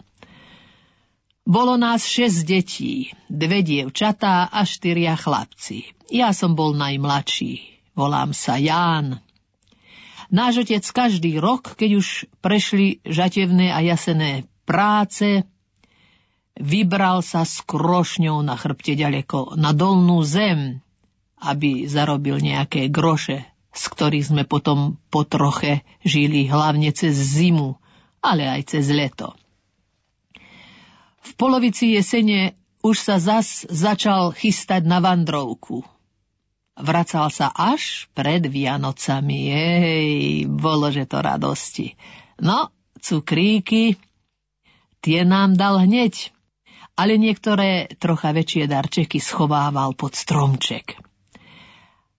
[1.48, 5.96] Bolo nás šesť detí, dve dievčatá a štyria chlapci.
[6.12, 7.80] Ja som bol najmladší.
[7.96, 9.24] Volám sa Ján.
[10.28, 15.48] Náš otec každý rok, keď už prešli žatevné a jasené práce,
[16.58, 20.82] vybral sa s krošňou na chrbte ďaleko na dolnú zem,
[21.38, 27.78] aby zarobil nejaké groše, z ktorých sme potom po troche žili hlavne cez zimu,
[28.18, 29.38] ale aj cez leto.
[31.22, 35.86] V polovici jesene už sa zas začal chystať na vandrovku.
[36.78, 39.50] Vracal sa až pred Vianocami.
[39.50, 40.10] Jej,
[40.46, 41.98] bolo, že to radosti.
[42.38, 42.70] No,
[43.02, 43.98] cukríky,
[45.02, 46.30] tie nám dal hneď
[46.98, 50.98] ale niektoré trocha väčšie darčeky schovával pod stromček.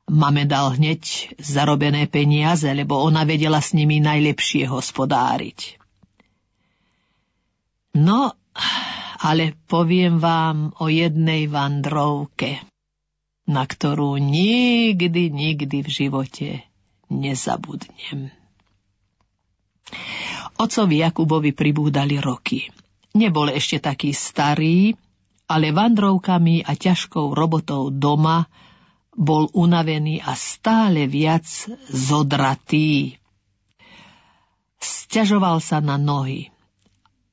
[0.10, 5.78] Mame dal hneď zarobené peniaze, lebo ona vedela s nimi najlepšie hospodáriť.
[8.00, 8.34] No,
[9.20, 12.64] ale poviem vám o jednej vandrovke,
[13.46, 16.50] na ktorú nikdy, nikdy v živote
[17.12, 18.32] nezabudnem.
[20.58, 22.72] Ocovi Jakubovi pribúdali roky.
[23.18, 24.94] Nebol ešte taký starý,
[25.50, 28.46] ale vandrovkami a ťažkou robotou doma
[29.18, 31.44] bol unavený a stále viac
[31.90, 33.18] zodratý.
[34.80, 36.54] Sťažoval sa na nohy,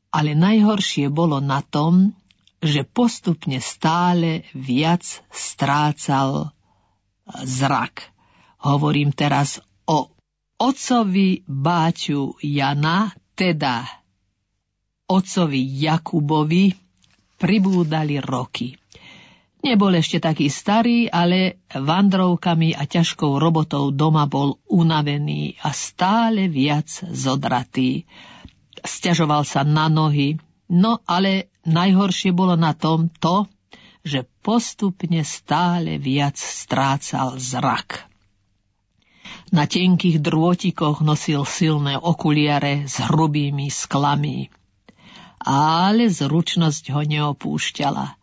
[0.09, 2.17] ale najhoršie bolo na tom,
[2.65, 6.57] že postupne stále viac strácal
[7.29, 8.11] zrak.
[8.65, 10.09] Hovorím teraz o
[10.57, 13.85] ocovi Báťu Jana, teda
[15.07, 16.75] ocovi Jakubovi,
[17.39, 18.75] pribúdali roky.
[19.67, 26.87] Nebol ešte taký starý, ale vandrovkami a ťažkou robotou doma bol unavený a stále viac
[27.11, 28.07] zodratý.
[28.79, 30.39] Sťažoval sa na nohy,
[30.71, 33.51] no ale najhoršie bolo na tom to,
[34.07, 38.07] že postupne stále viac strácal zrak.
[39.51, 44.47] Na tenkých drôtikoch nosil silné okuliare s hrubými sklami.
[45.43, 48.17] Ale zručnosť ho neopúšťala.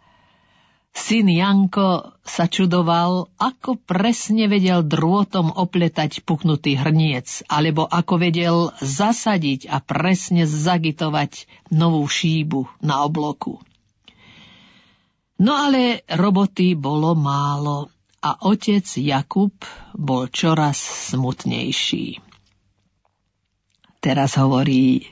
[0.93, 9.74] Syn Janko sa čudoval, ako presne vedel drôtom opletať puknutý hrniec, alebo ako vedel zasadiť
[9.74, 13.57] a presne zagitovať novú šíbu na obloku.
[15.41, 17.89] No ale roboty bolo málo
[18.22, 19.51] a otec Jakub
[19.97, 20.78] bol čoraz
[21.11, 22.22] smutnejší.
[23.97, 25.09] Teraz hovorí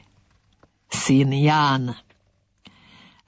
[0.93, 1.95] syn Ján.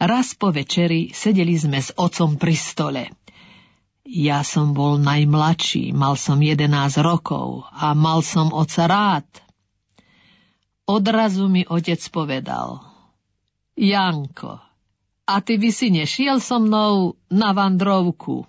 [0.03, 3.03] Raz po večeri sedeli sme s otcom pri stole.
[4.03, 6.67] Ja som bol najmladší, mal som 11
[6.99, 9.27] rokov a mal som oca rád.
[10.83, 12.83] Odrazu mi otec povedal,
[13.79, 14.59] Janko,
[15.23, 18.43] a ty by si nešiel so mnou na vandrovku?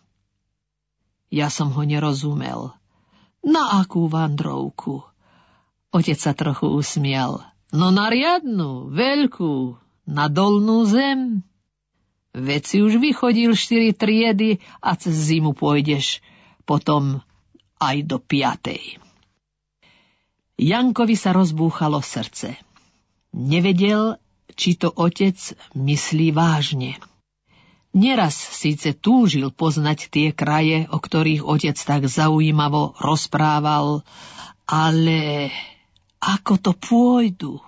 [1.31, 2.75] Ja som ho nerozumel.
[3.47, 5.07] Na akú vandrovku?
[5.95, 7.47] Otec sa trochu usmial.
[7.75, 9.75] No na riadnu, veľkú,
[10.07, 11.43] na dolnú zem.
[12.31, 16.23] Veď už vychodil štyri triedy a cez zimu pôjdeš
[16.63, 17.19] potom
[17.83, 19.03] aj do piatej.
[20.55, 22.55] Jankovi sa rozbúchalo srdce.
[23.35, 24.23] Nevedel,
[24.55, 25.35] či to otec
[25.75, 27.03] myslí vážne.
[27.91, 34.07] Neraz síce túžil poznať tie kraje, o ktorých otec tak zaujímavo rozprával,
[34.67, 35.51] ale
[36.25, 37.61] ako to pôjdu?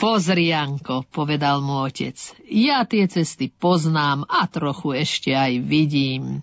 [0.00, 2.16] Pozri, Janko, povedal mu otec,
[2.48, 6.40] ja tie cesty poznám a trochu ešte aj vidím.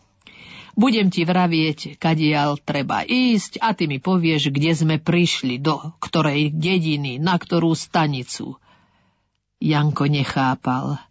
[0.78, 6.54] Budem ti vravieť, kadiaľ treba ísť a ty mi povieš, kde sme prišli, do ktorej
[6.54, 8.62] dediny, na ktorú stanicu.
[9.58, 11.02] Janko nechápal.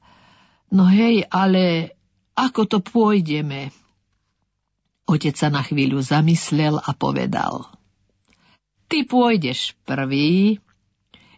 [0.71, 1.99] No hej, ale
[2.39, 3.75] ako to pôjdeme?
[5.11, 7.76] Otec sa na chvíľu zamyslel a povedal.
[8.87, 10.63] Ty pôjdeš prvý,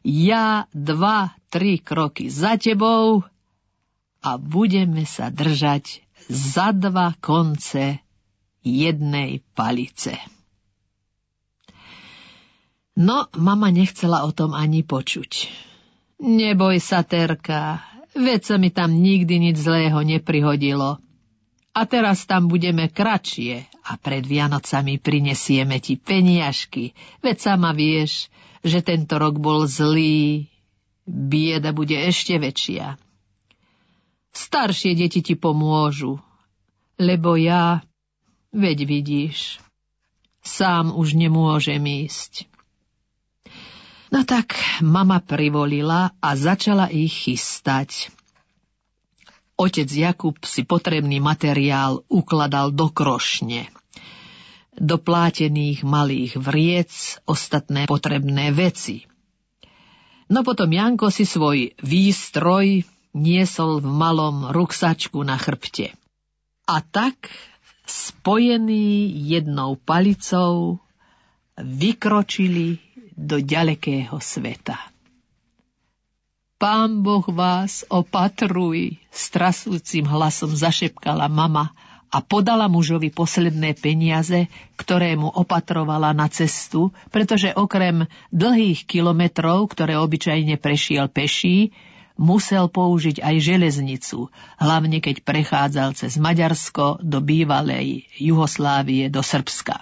[0.05, 3.25] ja dva, tri kroky za tebou
[4.21, 8.05] a budeme sa držať za dva konce
[8.61, 10.21] jednej palice.
[12.99, 15.47] No, mama nechcela o tom ani počuť.
[16.19, 17.79] Neboj sa, Terka,
[18.19, 20.99] veď sa mi tam nikdy nič zlého neprihodilo.
[21.79, 26.91] A teraz tam budeme kratšie a pred Vianocami prinesieme ti peniažky,
[27.23, 28.27] veď sama vieš,
[28.67, 30.51] že tento rok bol zlý,
[31.07, 32.99] bieda bude ešte väčšia.
[34.35, 36.19] Staršie deti ti pomôžu,
[36.99, 37.87] lebo ja,
[38.51, 39.63] veď vidíš,
[40.43, 42.51] sám už nemôžem ísť.
[44.11, 48.11] No tak mama privolila a začala ich chystať.
[49.59, 53.67] Otec Jakub si potrebný materiál ukladal do krošne
[54.79, 59.05] do plátených malých vriec ostatné potrebné veci.
[60.31, 62.87] No potom Janko si svoj výstroj
[63.19, 65.91] niesol v malom ruksačku na chrbte.
[66.69, 67.33] A tak,
[67.89, 70.79] spojení jednou palicou,
[71.59, 72.79] vykročili
[73.19, 74.79] do ďalekého sveta.
[76.59, 81.71] Pán Boh vás opatruj, strasúcim hlasom zašepkala mama
[82.11, 90.03] a podala mužovi posledné peniaze, ktoré mu opatrovala na cestu, pretože okrem dlhých kilometrov, ktoré
[90.03, 91.71] obyčajne prešiel peší,
[92.19, 94.27] musel použiť aj železnicu,
[94.59, 99.79] hlavne keď prechádzal cez Maďarsko do bývalej Juhoslávie do Srbska.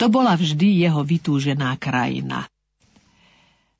[0.00, 2.48] To bola vždy jeho vytúžená krajina.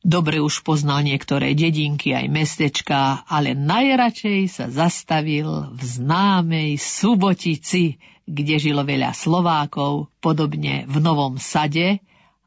[0.00, 8.56] Dobre už poznal niektoré dedinky aj mestečká, ale najradšej sa zastavil v známej Subotici, kde
[8.56, 12.00] žilo veľa Slovákov, podobne v Novom Sade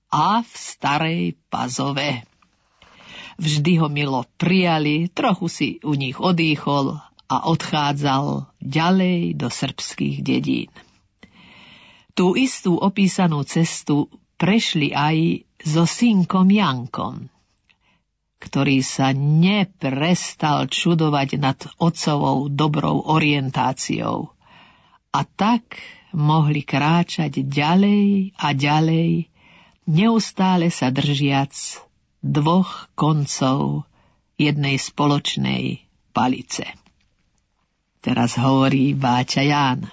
[0.09, 2.25] a v Starej Pazove.
[3.37, 6.97] Vždy ho milo prijali, trochu si u nich odýchol
[7.29, 10.73] a odchádzal ďalej do srbských dedín.
[12.17, 17.32] Tú istú opísanú cestu prešli aj so synkom Jankom.
[18.43, 24.35] Ktorý sa neprestal čudovať nad otcovou dobrou orientáciou.
[25.15, 25.79] A tak
[26.11, 29.31] mohli kráčať ďalej a ďalej,
[29.87, 31.55] neustále sa držiac
[32.19, 33.87] dvoch koncov
[34.35, 35.79] jednej spoločnej
[36.11, 36.67] palice.
[38.03, 39.87] Teraz hovorí Báťa Ján.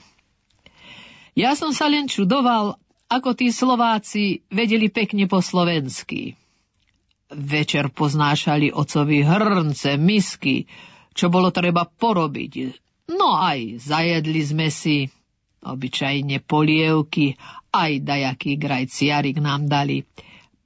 [1.39, 2.75] Ja som sa len čudoval,
[3.07, 6.40] ako tí Slováci vedeli pekne po slovensky.
[7.31, 10.67] Večer poznášali ocovi hrnce, misky,
[11.15, 12.53] čo bolo treba porobiť.
[13.15, 15.07] No aj zajedli sme si,
[15.63, 17.39] obyčajne polievky,
[17.71, 20.03] aj dajaký grajciarik nám dali.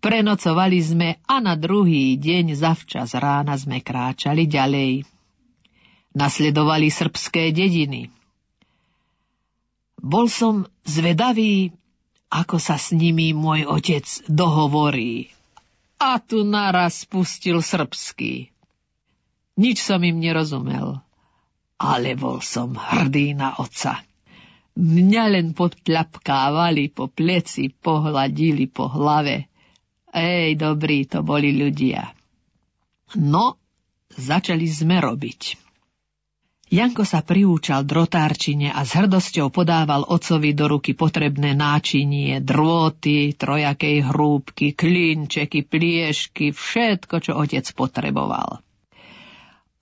[0.01, 5.05] Prenocovali sme a na druhý deň zavčas rána sme kráčali ďalej.
[6.17, 8.13] Nasledovali srbské dediny.
[10.01, 11.73] Bol som zvedavý,
[12.29, 15.33] ako sa s nimi môj otec dohovorí
[16.05, 18.53] a tu naraz pustil srbský.
[19.57, 21.01] Nič som im nerozumel,
[21.81, 24.05] ale bol som hrdý na oca.
[24.75, 29.49] Mňa len podľapkávali po pleci, pohľadili po hlave.
[30.13, 32.11] Ej, dobrí to boli ľudia.
[33.17, 33.57] No,
[34.13, 35.64] začali sme robiť.
[36.75, 44.11] Janko sa priúčal drotárčine a s hrdosťou podával ocovi do ruky potrebné náčinie, drôty, trojakej
[44.11, 48.59] hrúbky, klinčeky, pliešky, všetko, čo otec potreboval.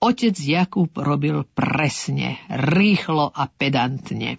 [0.05, 4.37] Otec Jakub robil presne, rýchlo a pedantne.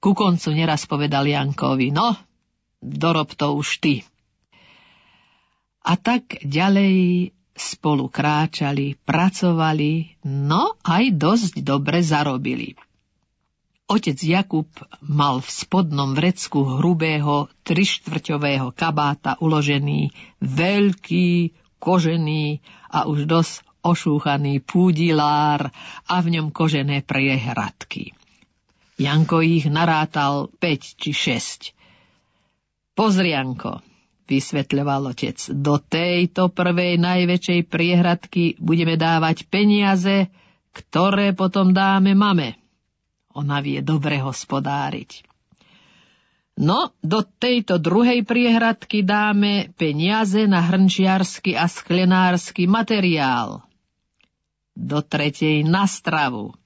[0.00, 2.16] Ku koncu neraz povedal Jankovi, no,
[2.80, 4.00] dorob to už ty.
[5.84, 12.76] A tak ďalej spolu kráčali, pracovali, no aj dosť dobre zarobili.
[13.86, 14.66] Otec Jakub
[15.00, 20.10] mal v spodnom vrecku hrubého trištvrťového kabáta uložený
[20.42, 23.54] veľký, kožený a už dosť
[23.86, 25.70] ošúchaný púdilár
[26.10, 28.10] a v ňom kožené priehradky.
[28.98, 31.70] Janko ich narátal 5 či 6.
[32.98, 33.84] Pozri, Janko,
[34.26, 35.38] vysvetľoval otec.
[35.54, 40.28] Do tejto prvej najväčšej priehradky budeme dávať peniaze,
[40.74, 42.58] ktoré potom dáme mame.
[43.32, 45.24] Ona vie dobre hospodáriť.
[46.56, 53.60] No, do tejto druhej priehradky dáme peniaze na hrnčiarsky a sklenársky materiál.
[54.72, 56.56] Do tretej na stravu.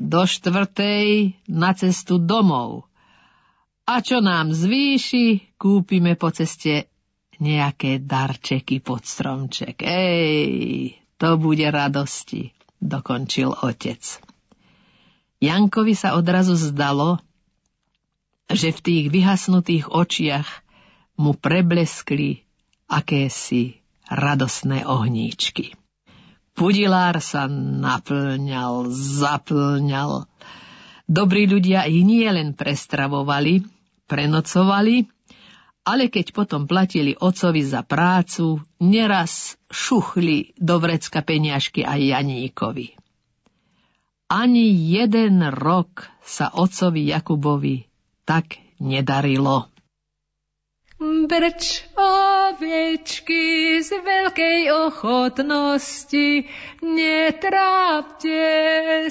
[0.00, 2.88] Do štvrtej na cestu domov.
[3.84, 6.88] A čo nám zvýši, kúpime po ceste
[7.44, 9.84] nejaké darčeky pod stromček.
[9.84, 14.00] Ej, to bude radosti, dokončil otec.
[15.44, 17.20] Jankovi sa odrazu zdalo,
[18.48, 20.48] že v tých vyhasnutých očiach
[21.20, 22.48] mu prebleskli
[22.88, 25.76] akési radosné ohníčky.
[26.54, 30.30] Pudilár sa naplňal, zaplňal.
[31.04, 33.66] Dobrí ľudia ich nie len prestravovali,
[34.06, 35.10] prenocovali,
[35.84, 42.96] ale keď potom platili ocovi za prácu, neraz šuchli do vrecka peniažky aj Janíkovi.
[44.32, 47.84] Ani jeden rok sa ocovi Jakubovi
[48.24, 49.68] tak nedarilo.
[51.04, 56.48] Brč oviečky z veľkej ochotnosti,
[56.80, 58.40] netrápte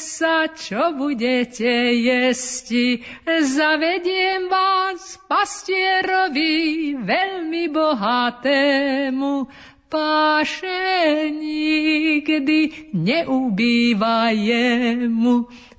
[0.02, 3.06] sa, čo budete jesti.
[3.30, 9.46] Zavediem vás pastierovi veľmi bohatému,
[9.86, 10.82] páše
[11.30, 14.34] nikdy neubýva.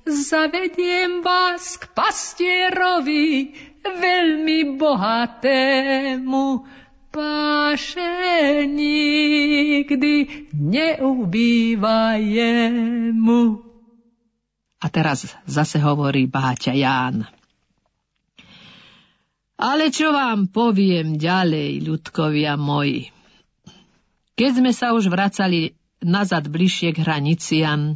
[0.07, 3.51] Zavediem vás k pastierovi
[3.93, 6.45] veľmi bohatému,
[7.13, 10.15] páše nikdy
[10.51, 13.63] neubýva jemu.
[14.83, 17.25] A teraz zase hovorí Báťa Ján.
[19.55, 23.07] Ale čo vám poviem ďalej, ľudkovia moji?
[24.35, 25.71] Keď sme sa už vracali
[26.03, 27.95] nazad bližšie k hraniciam,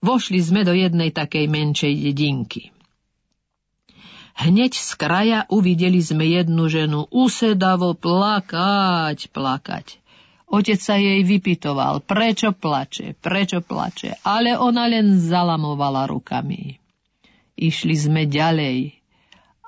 [0.00, 2.75] vošli sme do jednej takej menšej dedinky.
[4.36, 9.96] Hneď z kraja uvideli sme jednu ženu usedavo plakať, plakať.
[10.46, 16.76] Otec sa jej vypitoval, prečo plače, prečo plače, ale ona len zalamovala rukami.
[17.56, 19.00] Išli sme ďalej,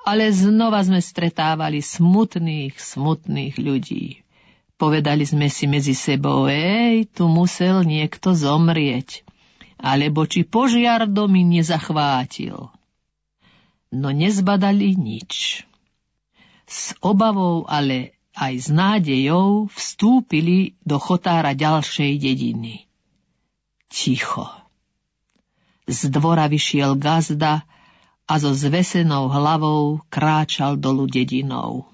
[0.05, 4.21] ale znova sme stretávali smutných, smutných ľudí.
[4.77, 9.25] Povedali sme si medzi sebou, ej, tu musel niekto zomrieť,
[9.81, 12.69] alebo či požiar domy nezachvátil
[13.89, 15.63] no nezbadali nič.
[16.69, 22.85] S obavou ale aj s nádejou vstúpili do chotára ďalšej dediny.
[23.89, 24.47] Ticho.
[25.89, 27.65] Z dvora vyšiel gazda
[28.29, 31.89] a so zvesenou hlavou kráčal dolu dedinou.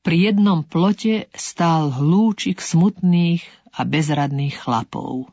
[0.00, 3.42] Pri jednom plote stál hlúčik smutných
[3.74, 5.28] a bezradných chlapov.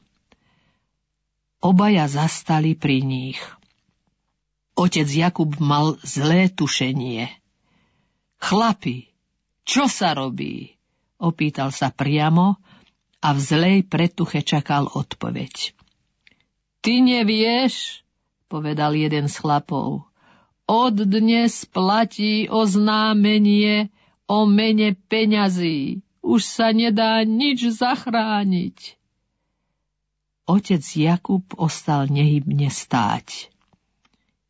[1.61, 3.39] Obaja zastali pri nich.
[4.77, 7.33] Otec Jakub mal zlé tušenie.
[8.37, 9.09] Chlapi,
[9.65, 10.77] čo sa robí?
[11.17, 12.61] Opýtal sa priamo
[13.17, 15.73] a v zlej pretuche čakal odpoveď.
[16.85, 18.05] Ty nevieš,
[18.45, 20.05] povedal jeden z chlapov.
[20.69, 23.89] Od dnes platí oznámenie
[24.29, 26.05] o mene peňazí.
[26.21, 28.93] Už sa nedá nič zachrániť.
[30.45, 33.49] Otec Jakub ostal nehybne stáť.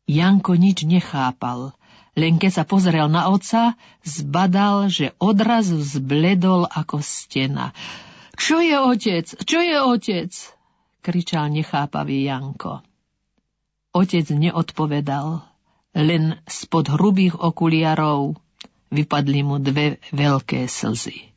[0.08, 1.76] Janko nič nechápal,
[2.16, 7.76] len keď sa pozrel na oca, zbadal, že odrazu zbledol ako stena.
[8.34, 9.26] Čo je otec?
[9.28, 10.32] Čo je otec?
[10.98, 12.84] kričal nechápavý Janko.
[13.96, 15.40] Otec neodpovedal,
[15.96, 18.36] len spod hrubých okuliarov
[18.92, 21.32] vypadli mu dve veľké slzy.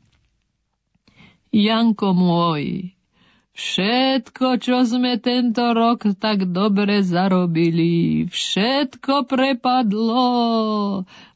[1.51, 2.95] Janko môj,
[3.55, 10.25] všetko, čo sme tento rok tak dobre zarobili, všetko prepadlo.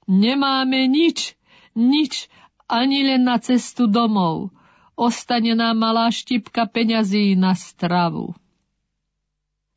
[0.05, 1.35] Nemáme nič,
[1.75, 2.31] nič,
[2.65, 4.53] ani len na cestu domov.
[4.95, 8.31] Ostane nám malá štipka peňazí na stravu.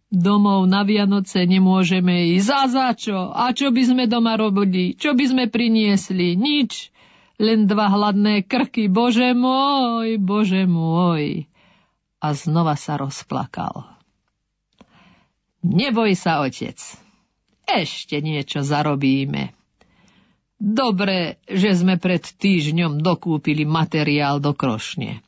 [0.09, 2.49] Domov na Vianoce nemôžeme ísť.
[2.49, 3.19] A za čo?
[3.29, 4.97] A čo by sme doma robili?
[4.97, 6.33] Čo by sme priniesli?
[6.33, 6.95] Nič.
[7.37, 8.89] Len dva hladné krky.
[8.89, 11.48] Bože môj, Bože môj
[12.19, 13.87] a znova sa rozplakal.
[15.63, 16.79] Neboj sa, otec,
[17.67, 19.53] ešte niečo zarobíme.
[20.59, 25.23] Dobre, že sme pred týždňom dokúpili materiál do krošne.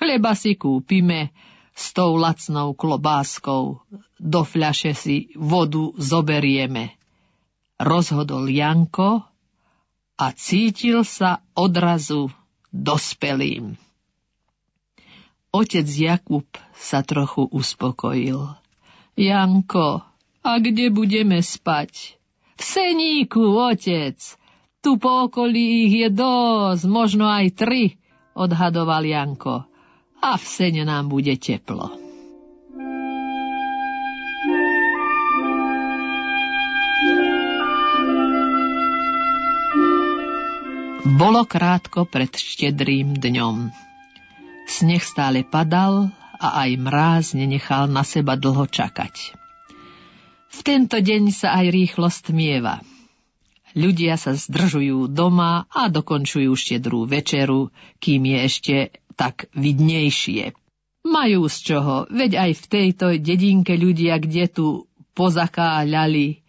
[0.00, 1.28] Chleba si kúpime
[1.76, 3.84] s tou lacnou klobáskou,
[4.16, 6.96] do fľaše si vodu zoberieme.
[7.76, 9.24] Rozhodol Janko
[10.16, 12.32] a cítil sa odrazu
[12.72, 13.76] dospelým.
[15.50, 16.46] Otec Jakub
[16.78, 18.54] sa trochu uspokojil.
[19.18, 20.06] Janko,
[20.46, 22.14] a kde budeme spať?
[22.54, 24.14] V seníku, otec.
[24.78, 27.98] Tu po okolí ich je dosť, možno aj tri,
[28.38, 29.66] odhadoval Janko.
[30.22, 31.98] A v sene nám bude teplo.
[41.18, 43.89] Bolo krátko pred štedrým dňom.
[44.70, 49.34] Sneh stále padal a aj mráz nenechal na seba dlho čakať.
[50.50, 52.78] V tento deň sa aj rýchlo stmieva.
[53.74, 58.76] Ľudia sa zdržujú doma a dokončujú štedrú večeru, kým je ešte
[59.18, 60.54] tak vidnejšie.
[61.02, 64.66] Majú z čoho, veď aj v tejto dedinke ľudia, kde tu
[65.18, 66.46] pozakáľali,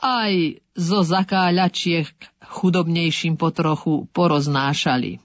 [0.00, 2.08] aj zo zakáľačiek
[2.40, 5.20] chudobnejším potrochu poroznášali.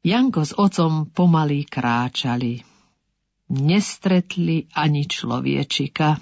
[0.00, 2.64] Janko s otcom pomaly kráčali.
[3.52, 6.16] Nestretli ani človečika.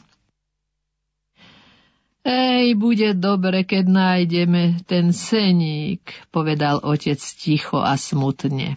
[2.26, 8.74] Ej, bude dobre, keď nájdeme ten seník, povedal otec ticho a smutne.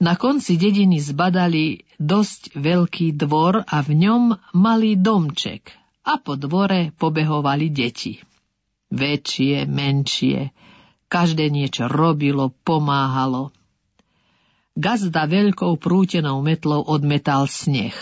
[0.00, 4.22] Na konci dediny zbadali dosť veľký dvor a v ňom
[4.56, 5.70] malý domček
[6.02, 8.18] a po dvore pobehovali deti.
[8.90, 10.50] Väčšie, menšie,
[11.14, 13.54] Každé niečo robilo, pomáhalo.
[14.74, 17.94] Gazda veľkou prútenou metlou odmetal sneh.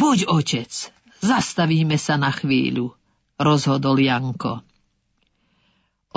[0.00, 0.72] Poď, otec,
[1.20, 2.96] zastavíme sa na chvíľu,
[3.36, 4.64] rozhodol Janko.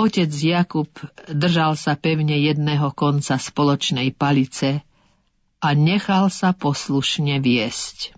[0.00, 0.88] Otec Jakub
[1.28, 4.80] držal sa pevne jedného konca spoločnej palice
[5.60, 8.16] a nechal sa poslušne viesť.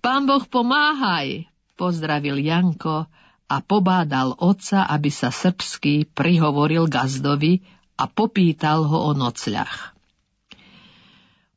[0.00, 3.12] Pán Boh pomáhaj, pozdravil Janko
[3.50, 7.66] a pobádal otca, aby sa srbský prihovoril gazdovi
[7.98, 9.98] a popýtal ho o nocľach.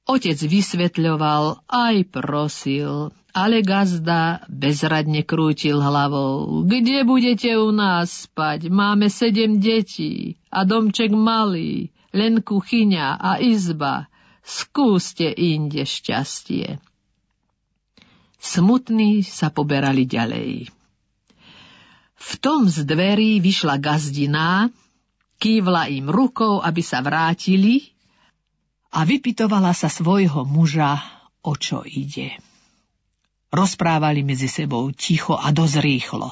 [0.03, 6.67] Otec vysvetľoval, aj prosil, ale gazda bezradne krútil hlavou.
[6.67, 8.67] Kde budete u nás spať?
[8.67, 14.11] Máme sedem detí a domček malý, len kuchyňa a izba.
[14.43, 16.83] Skúste inde šťastie.
[18.43, 20.82] Smutní sa poberali ďalej.
[22.23, 24.71] V tom z dverí vyšla gazdiná,
[25.43, 27.91] kývla im rukou, aby sa vrátili
[28.95, 31.03] a vypitovala sa svojho muža,
[31.43, 32.39] o čo ide.
[33.51, 36.31] Rozprávali medzi sebou ticho a dosť rýchlo.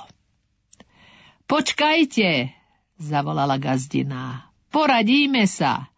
[1.45, 2.55] Počkajte,
[2.95, 4.47] zavolala gazdina.
[4.71, 5.91] Poradíme sa.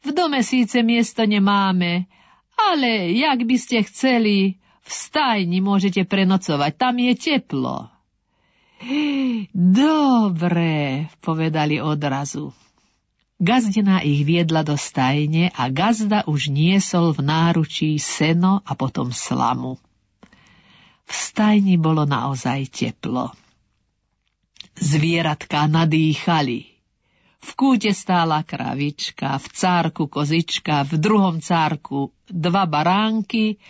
[0.00, 2.08] V dome síce miesto nemáme,
[2.56, 4.56] ale jak by ste chceli,
[4.86, 7.92] v stajni môžete prenocovať, tam je teplo.
[9.56, 12.52] Dobre, povedali odrazu.
[13.36, 19.76] Gazdina ich viedla do stajne a gazda už niesol v náručí seno a potom slamu.
[21.04, 23.36] V stajni bolo naozaj teplo.
[24.80, 26.76] Zvieratká nadýchali.
[27.46, 33.60] V kúte stála kravička, v cárku kozička, v druhom cárku dva baránky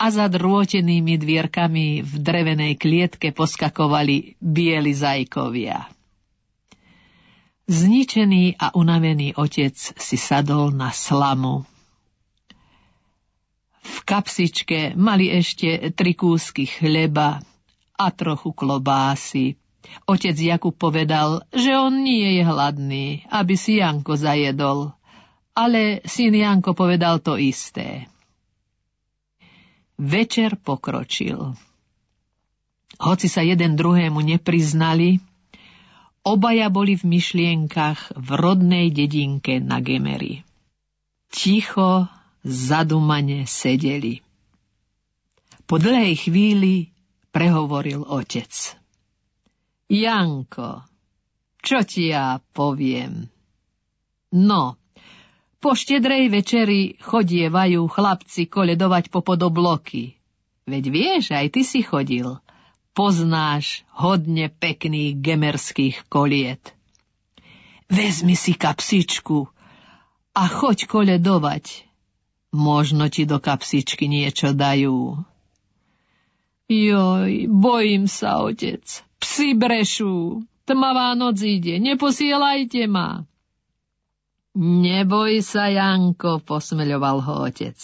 [0.00, 5.92] a za drôtenými dvierkami v drevenej klietke poskakovali bieli zajkovia.
[7.68, 11.68] Zničený a unavený otec si sadol na slamu.
[13.84, 17.44] V kapsičke mali ešte tri kúsky chleba
[18.00, 19.60] a trochu klobásy.
[20.08, 24.96] Otec Jakub povedal, že on nie je hladný, aby si Janko zajedol.
[25.52, 28.08] Ale syn Janko povedal to isté.
[30.00, 31.52] Večer pokročil.
[33.00, 35.20] Hoci sa jeden druhému nepriznali,
[36.20, 40.44] Obaja boli v myšlienkach v rodnej dedinke na Gemery.
[41.32, 42.12] Ticho,
[42.44, 44.20] zadumane sedeli.
[45.64, 46.92] Po dlhej chvíli
[47.32, 48.52] prehovoril otec.
[49.88, 50.84] Janko,
[51.64, 53.24] čo ti ja poviem?
[54.36, 54.79] No,
[55.60, 60.16] po štedrej večeri chodievajú chlapci koledovať po podobloky.
[60.64, 62.40] Veď vieš, aj ty si chodil
[63.00, 66.74] poznáš hodne pekných gemerských koliet.
[67.90, 69.48] Vezmi si kapsičku
[70.34, 71.86] a choď koledovať.
[72.50, 75.22] Možno ti do kapsičky niečo dajú.
[76.70, 78.82] Joj, bojím sa, otec.
[79.22, 80.42] Psi brešu.
[80.66, 81.82] Tmavá noc ide.
[81.82, 83.26] Neposielajte ma.
[84.58, 87.78] Neboj sa, Janko, posmeľoval ho otec.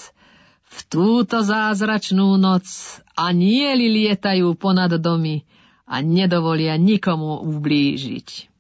[0.67, 2.67] V túto zázračnú noc
[3.15, 5.47] anieli lietajú ponad domy
[5.87, 8.51] a nedovolia nikomu ublížiť.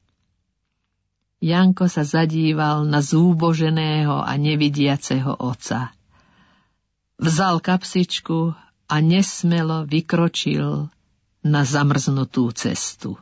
[1.42, 5.90] Janko sa zadíval na zúboženého a nevidiaceho oca.
[7.18, 8.54] Vzal kapsičku
[8.86, 10.88] a nesmelo vykročil
[11.42, 13.18] na zamrznutú cestu.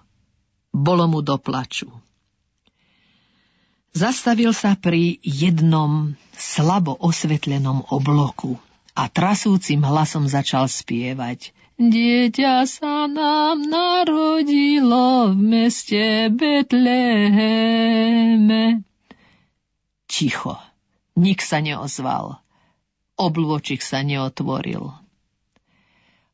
[0.70, 1.88] Bolo mu do plaču.
[3.94, 8.58] Zastavil sa pri jednom slabo osvetlenom obloku
[8.90, 11.54] a trasúcim hlasom začal spievať.
[11.78, 18.82] Dieťa sa nám narodilo v meste Betleheme.
[20.10, 20.58] Ticho.
[21.14, 22.42] Nik sa neozval.
[23.14, 24.90] Oblôčik sa neotvoril.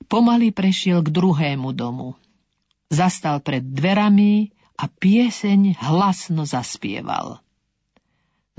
[0.08, 2.16] Pomaly prešiel k druhému domu.
[2.88, 4.48] Zastal pred dverami
[4.80, 7.44] a pieseň hlasno zaspieval.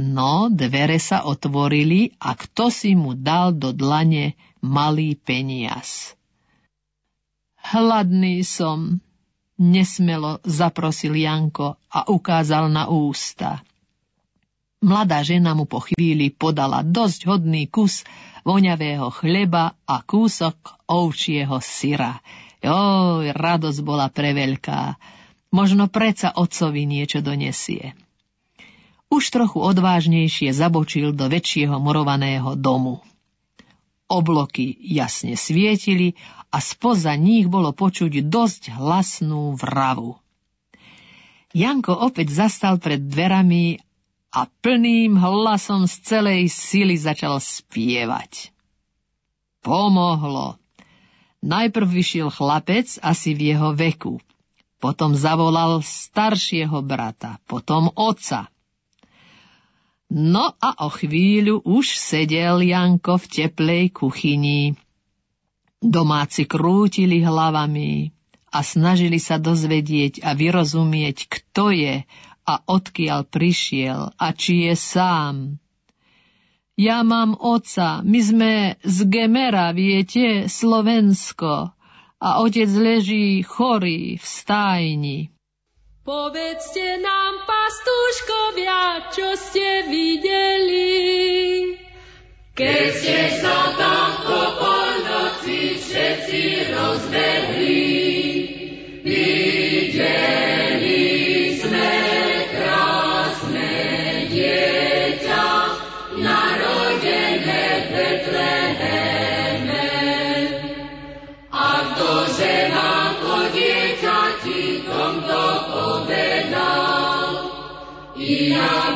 [0.02, 4.34] No, dvere sa otvorili a kto si mu dal do dlane
[4.66, 6.18] malý peniaz.
[7.62, 8.98] Hladný som,
[9.62, 13.62] nesmelo zaprosil Janko a ukázal na ústa.
[14.82, 18.02] Mladá žena mu po chvíli podala dosť hodný kus
[18.42, 22.18] voňavého chleba a kúsok ovčieho syra.
[22.66, 24.98] Oj, radosť bola preveľká.
[25.54, 27.94] Možno preca otcovi niečo donesie
[29.12, 33.04] už trochu odvážnejšie zabočil do väčšieho morovaného domu.
[34.08, 36.16] Obloky jasne svietili
[36.48, 40.16] a spoza nich bolo počuť dosť hlasnú vravu.
[41.52, 43.84] Janko opäť zastal pred dverami
[44.32, 48.56] a plným hlasom z celej sily začal spievať.
[49.60, 50.56] Pomohlo.
[51.44, 54.24] Najprv vyšiel chlapec asi v jeho veku,
[54.80, 58.48] potom zavolal staršieho brata, potom oca,
[60.12, 64.76] No a o chvíľu už sedel Janko v teplej kuchyni.
[65.80, 68.12] Domáci krútili hlavami
[68.52, 71.96] a snažili sa dozvedieť a vyrozumieť, kto je
[72.44, 75.56] a odkiaľ prišiel a či je sám.
[76.76, 78.52] Ja mám oca, my sme
[78.84, 81.72] z Gemera, viete, Slovensko,
[82.22, 85.18] a otec leží chorý v stájni.
[86.02, 91.78] Povedzte nám, pastúškovia, čo ste videli.
[92.58, 97.81] Keď ste sa tam po polnoci všetci rozbehli,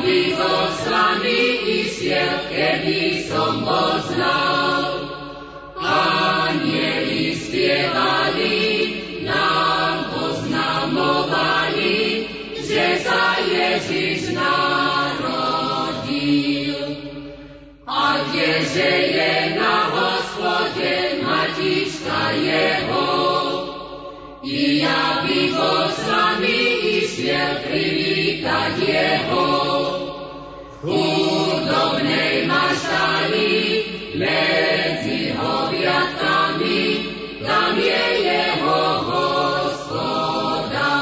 [0.02, 1.40] by so s vami
[1.84, 5.08] išiel, keby som poznal.
[5.76, 8.60] Anieli spievali,
[9.24, 11.96] nám oznamovali,
[12.60, 15.36] že sa Ježiš narodil.
[17.86, 23.14] A kdeže je na hospode matička jeho,
[24.46, 26.58] i ja by ho s vami
[27.02, 29.55] išiel privítať jeho.
[34.16, 36.82] Medzi hoviatkami,
[37.44, 40.94] tam je jeho hospoda.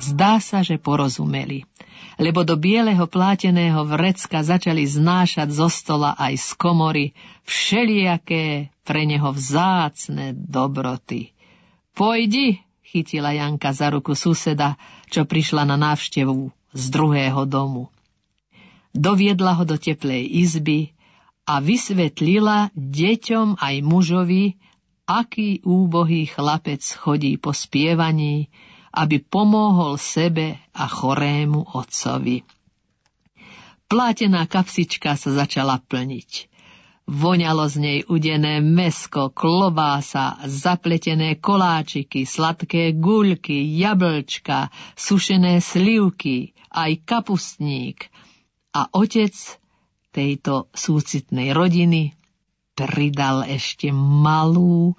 [0.00, 1.68] Zdá sa, že porozumeli
[2.18, 7.06] lebo do bieleho pláteného vrecka začali znášať zo stola aj z komory
[7.48, 11.32] všelijaké pre neho vzácne dobroty.
[11.96, 14.76] Pojdi, chytila Janka za ruku suseda,
[15.08, 17.88] čo prišla na návštevu z druhého domu.
[18.92, 20.92] Doviedla ho do teplej izby
[21.48, 24.60] a vysvetlila deťom aj mužovi,
[25.08, 28.52] aký úbohý chlapec chodí po spievaní,
[28.92, 32.44] aby pomohol sebe a chorému otcovi.
[33.88, 36.57] Plátená kapsička sa začala plniť.
[37.08, 48.12] Voňalo z nej udené mesko, klobása, zapletené koláčiky, sladké guľky, jablčka, sušené slivky, aj kapustník.
[48.76, 49.32] A otec
[50.12, 52.12] tejto súcitnej rodiny
[52.76, 54.92] pridal ešte malú,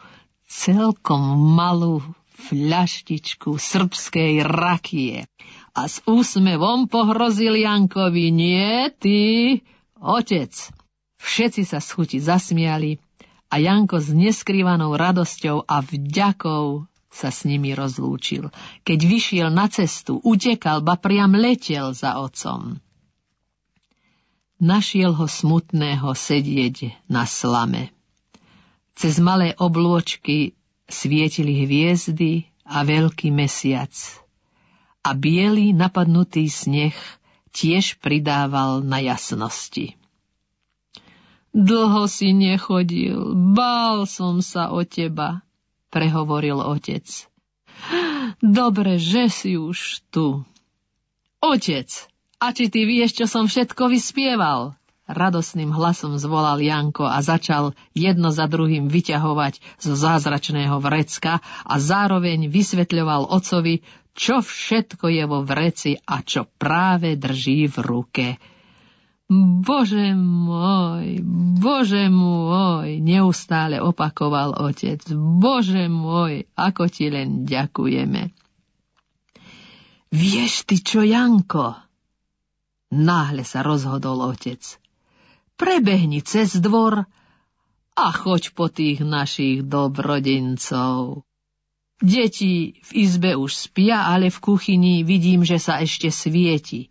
[0.50, 2.02] celkom malú
[2.50, 5.30] fľaštičku srbskej rakie
[5.78, 9.20] a s úsmevom pohrozil Jankovi, nie ty,
[10.02, 10.79] otec.
[11.20, 12.98] Všetci sa z chuti zasmiali
[13.52, 18.54] a Janko s neskrývanou radosťou a vďakou sa s nimi rozlúčil.
[18.88, 22.80] Keď vyšiel na cestu, utekal, ba priam letel za otcom.
[24.60, 27.92] Našiel ho smutného sedieť na slame.
[28.96, 30.56] Cez malé oblôčky
[30.88, 33.92] svietili hviezdy a veľký mesiac.
[35.00, 36.96] A biely napadnutý sneh
[37.56, 39.99] tiež pridával na jasnosti.
[41.50, 45.42] Dlho si nechodil, bál som sa o teba,
[45.90, 47.06] prehovoril otec.
[48.40, 50.46] Dobre, že si už tu.
[51.42, 51.90] Otec,
[52.38, 54.80] a či ty vieš, čo som všetko vyspieval?
[55.10, 62.46] radosným hlasom zvolal Janko a začal jedno za druhým vyťahovať zo zázračného vrecka a zároveň
[62.46, 63.82] vysvetľoval ocovi,
[64.14, 68.28] čo všetko je vo vreci a čo práve drží v ruke.
[69.30, 71.22] Bože môj,
[71.62, 75.06] Bože môj, neustále opakoval otec.
[75.14, 78.34] Bože môj, ako ti len ďakujeme.
[80.10, 81.78] Vieš ty čo, Janko?
[82.90, 84.66] Náhle sa rozhodol otec
[85.60, 87.04] prebehni cez dvor
[88.00, 91.28] a choď po tých našich dobrodincov.
[92.00, 96.88] Deti v izbe už spia, ale v kuchyni vidím, že sa ešte svieti.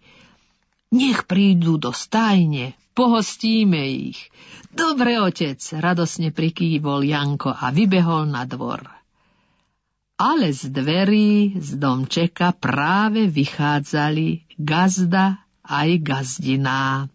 [0.88, 4.32] Nech prídu do stajne, pohostíme ich.
[4.72, 8.88] Dobre, otec, radosne prikývol Janko a vybehol na dvor.
[10.18, 17.06] Ale z dverí z domčeka práve vychádzali gazda aj gazdiná.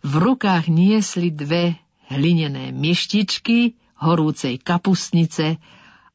[0.00, 1.76] V rukách niesli dve
[2.08, 5.58] hlinené myštičky, horúcej kapustnice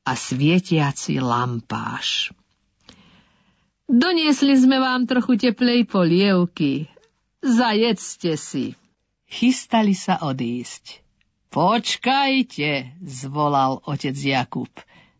[0.07, 2.31] a svietiaci lampáš.
[3.89, 6.85] Doniesli sme vám trochu teplej polievky.
[7.41, 8.77] Zajedzte si.
[9.25, 11.01] Chystali sa odísť.
[11.49, 14.69] Počkajte, zvolal otec Jakub.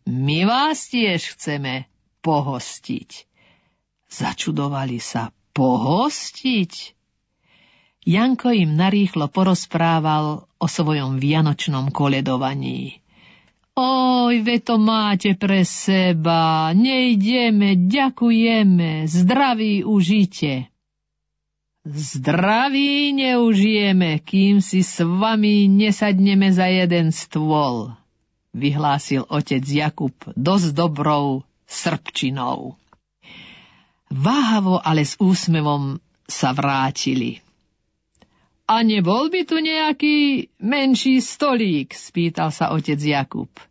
[0.06, 1.90] My vás tiež chceme
[2.22, 3.26] pohostiť.
[4.06, 5.34] Začudovali sa.
[5.58, 6.74] Pohostiť?
[8.06, 13.02] Janko im narýchlo porozprával o svojom vianočnom koledovaní.
[13.80, 20.68] Oj, ve to máte pre seba, nejdeme, ďakujeme, zdraví užite.
[21.88, 27.96] Zdraví neužijeme, kým si s vami nesadneme za jeden stôl,
[28.52, 32.76] vyhlásil otec Jakub dosť dobrou srbčinou.
[34.12, 37.40] Váhavo, ale s úsmevom sa vrátili.
[38.68, 41.96] A nebol by tu nejaký menší stolík?
[41.96, 43.69] spýtal sa otec Jakub.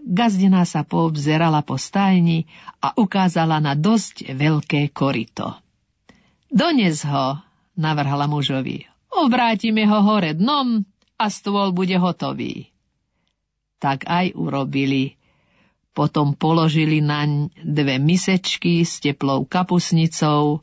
[0.00, 2.48] Gazdina sa poobzerala po stajni
[2.80, 5.56] a ukázala na dosť veľké korito.
[6.50, 7.38] Dones ho,
[7.78, 8.88] navrhala mužovi.
[9.10, 10.82] Obrátime ho hore dnom
[11.20, 12.70] a stôl bude hotový.
[13.80, 15.20] Tak aj urobili.
[15.90, 20.62] Potom položili naň dve misečky s teplou kapusnicou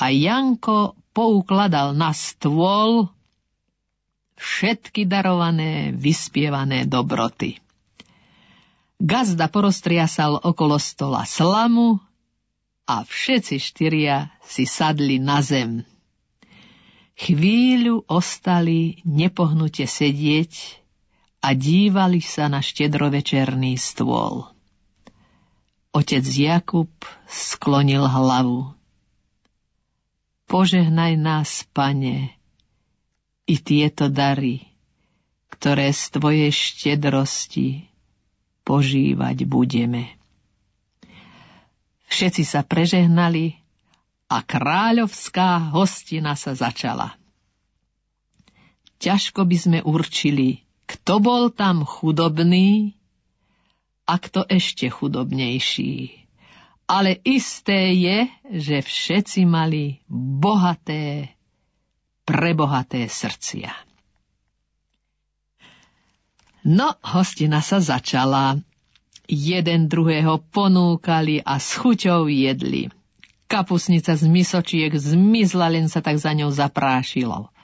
[0.00, 3.12] a Janko poukladal na stôl
[4.36, 7.60] všetky darované, vyspievané dobroty.
[8.96, 12.00] Gazda poroztriasal okolo stola slamu
[12.88, 15.84] a všetci štyria si sadli na zem.
[17.16, 20.80] Chvíľu ostali nepohnute sedieť
[21.44, 24.48] a dívali sa na štedrovečerný stôl.
[25.92, 26.92] Otec Jakub
[27.28, 28.72] sklonil hlavu.
[30.48, 32.36] Požehnaj nás, pane,
[33.48, 34.66] i tieto dary,
[35.52, 37.88] ktoré z tvojej štedrosti
[38.66, 40.18] požívať budeme.
[42.10, 43.54] Všetci sa prežehnali
[44.26, 47.14] a kráľovská hostina sa začala.
[48.98, 52.98] Ťažko by sme určili, kto bol tam chudobný
[54.02, 56.26] a kto ešte chudobnejší.
[56.86, 58.18] Ale isté je,
[58.50, 61.34] že všetci mali bohaté,
[62.22, 63.85] prebohaté srdcia.
[66.66, 68.58] No, hostina sa začala.
[69.30, 72.90] Jeden druhého ponúkali a s chuťou jedli.
[73.46, 77.54] Kapusnica z misočiek zmizla, len sa tak za ňou zaprášilo.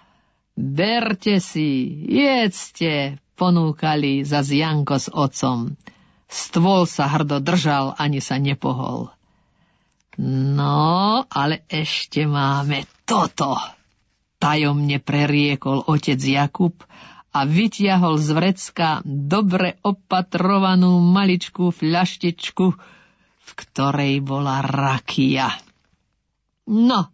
[0.55, 5.75] Berte si, jedzte, ponúkali za Janko s otcom.
[6.31, 9.11] Stôl sa hrdo držal, ani sa nepohol.
[10.23, 13.59] No, ale ešte máme toto.
[14.39, 16.79] Tajomne preriekol otec Jakub
[17.33, 22.67] a vytiahol z vrecka dobre opatrovanú maličkú fľaštičku,
[23.43, 25.49] v ktorej bola rakia.
[26.69, 27.09] No,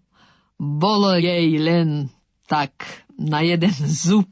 [0.58, 2.10] bolo jej len
[2.50, 2.74] tak
[3.14, 4.28] na jeden zub,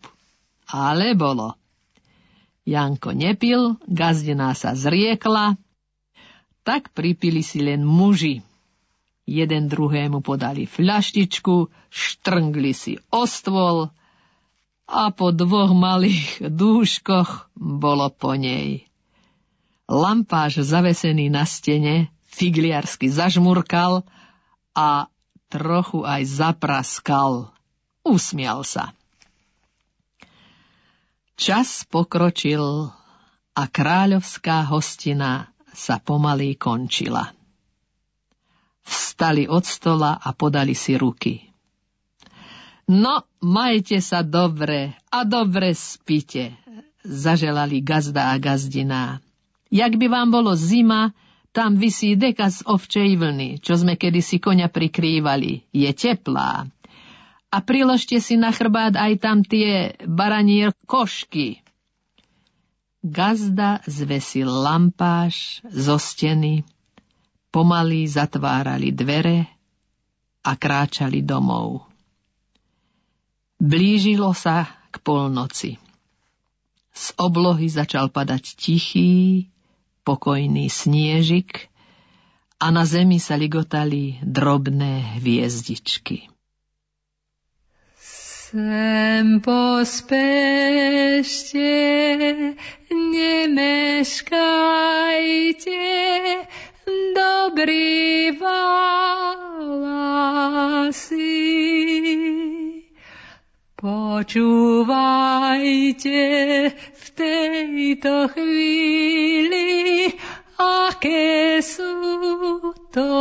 [0.66, 1.54] ale bolo.
[2.66, 5.54] Janko nepil, gazdená sa zriekla,
[6.66, 8.42] tak pripili si len muži.
[9.22, 13.94] Jeden druhému podali fľaštičku, štrngli si o stôl
[14.86, 18.86] a po dvoch malých dúškoch bolo po nej.
[19.86, 24.06] Lampáš zavesený na stene figliarsky zažmurkal
[24.74, 25.10] a
[25.50, 27.50] trochu aj zapraskal.
[28.06, 28.94] Usmial sa.
[31.36, 32.90] Čas pokročil
[33.52, 37.34] a kráľovská hostina sa pomaly končila.
[38.86, 41.55] Vstali od stola a podali si ruky.
[42.86, 46.54] No, majte sa dobre a dobre spite,
[47.02, 49.18] zaželali gazda a gazdina.
[49.74, 51.10] Jak by vám bolo zima,
[51.50, 55.66] tam vysí deka z ovčej vlny, čo sme kedysi konia prikrývali.
[55.74, 56.70] Je teplá.
[57.50, 61.64] A priložte si na chrbát aj tam tie baranier košky.
[63.02, 66.62] Gazda zvesil lampáš zo steny,
[67.50, 69.46] pomaly zatvárali dvere
[70.46, 71.85] a kráčali domov.
[73.56, 75.80] Blížilo sa k polnoci.
[76.96, 79.48] Z oblohy začal padať tichý,
[80.04, 81.72] pokojný sniežik
[82.60, 86.28] a na zemi sa ligotali drobné hviezdičky.
[88.46, 90.12] Sem pospešte,
[92.88, 94.24] nemeškajte,
[97.12, 99.66] dobrý valasy.
[103.76, 105.04] Počúvajte
[106.72, 110.08] v tejto chvíli,
[110.56, 113.12] aké sú to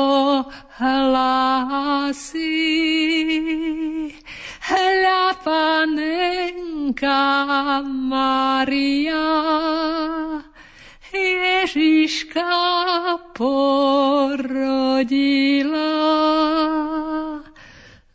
[0.79, 2.55] hlasy.
[4.63, 7.19] Hľa panenka
[7.83, 9.27] Maria,
[11.11, 12.47] Ježiška
[13.35, 14.55] porodila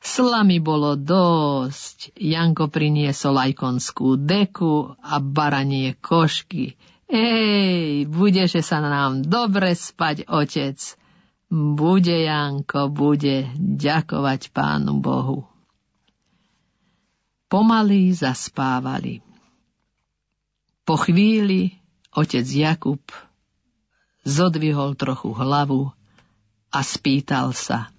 [0.03, 2.11] Slamy bolo dosť.
[2.19, 6.75] Janko priniesol aj konskú deku a baranie košky.
[7.07, 10.75] Ej, budeš sa nám dobre spať, otec.
[11.47, 15.47] Bude, Janko, bude, ďakovať pánu Bohu.
[17.47, 19.23] Pomaly zaspávali.
[20.84, 21.80] Po chvíli
[22.11, 23.05] otec Jakub
[24.27, 25.93] zodvihol trochu hlavu
[26.73, 27.93] a spýtal sa.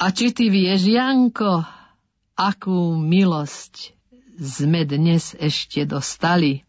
[0.00, 1.62] A či ty vieš, Janko,
[2.34, 3.94] akú milosť
[4.34, 6.66] sme dnes ešte dostali?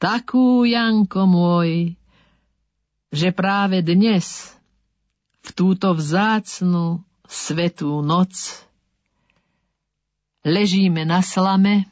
[0.00, 1.98] Takú, Janko môj,
[3.12, 4.54] že práve dnes,
[5.44, 8.64] v túto vzácnu svetú noc,
[10.46, 11.88] ležíme na slame,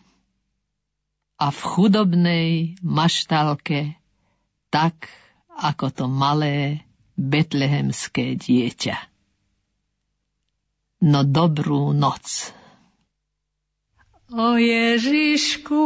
[1.36, 2.50] a v chudobnej
[2.80, 4.00] maštalke,
[4.72, 5.12] tak
[5.52, 6.84] ako to malé
[7.16, 9.15] betlehemské dieťa.
[11.01, 12.56] No dobrú noc.
[14.32, 15.77] O Ježišku,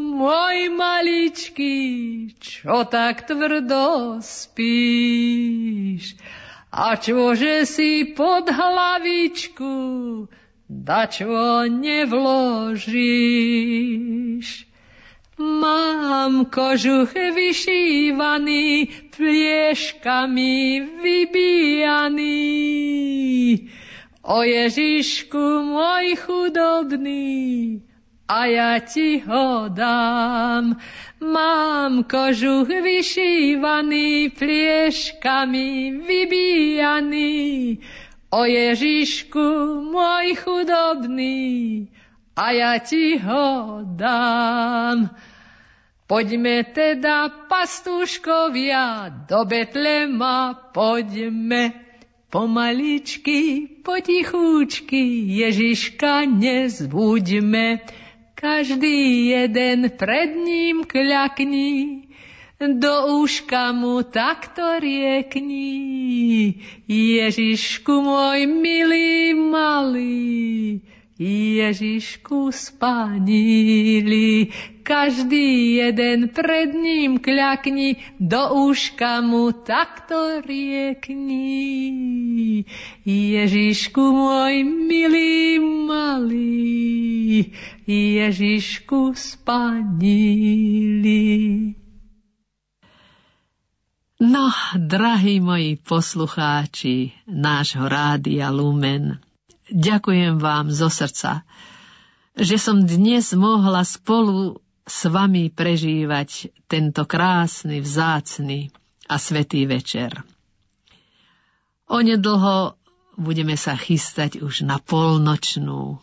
[0.00, 6.16] môj maličký, čo tak tvrdo spíš?
[6.72, 9.76] A čože si pod hlavičku,
[10.66, 13.04] dačo nevložíš?
[15.38, 20.56] Mám kožuch vyšívaný, plieškami
[21.04, 22.40] vybíjaný.
[24.24, 27.84] O Ježišku môj chudobný,
[28.24, 30.80] a ja ti ho dám.
[31.20, 35.68] Mám kožuch vyšívaný, plieškami
[36.08, 37.36] vybíjaný.
[38.32, 39.44] O Ježišku
[39.92, 41.92] môj chudobný,
[42.32, 45.12] a ja ti ho dám.
[46.08, 51.83] Poďme teda, pastúškovia, do Betlema poďme.
[52.34, 57.78] Pomaličky, potichúčky, Ježiška nezbuďme.
[58.34, 62.02] Každý jeden pred ním kľakni,
[62.58, 66.58] do úška mu takto riekni.
[66.90, 70.82] Ježišku môj milý malý,
[71.14, 74.50] Ježišku spánili,
[74.82, 81.46] každý jeden pred ním kľakni, do úška mu takto riekni.
[83.06, 87.54] Ježišku môj milý malý,
[87.86, 91.14] Ježišku spánili.
[94.18, 99.22] No, drahí moji poslucháči nášho rádia Lumen,
[99.74, 101.42] Ďakujem vám zo srdca,
[102.38, 108.70] že som dnes mohla spolu s vami prežívať tento krásny, vzácny
[109.10, 110.14] a svetý večer.
[111.90, 112.78] Onedlho
[113.18, 115.98] budeme sa chystať už na polnočnú.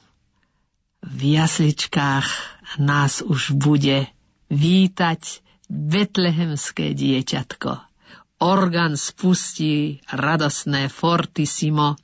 [1.02, 2.28] V jasličkách
[2.76, 4.12] nás už bude
[4.52, 5.40] vítať
[5.72, 7.72] betlehemské dieťatko.
[8.44, 11.96] Orgán spustí radosné fortissimo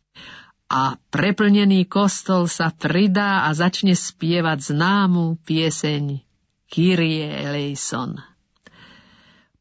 [0.68, 6.19] a preplnený kostol sa pridá a začne spievať známu pieseň
[6.68, 8.19] Kyrie eleison.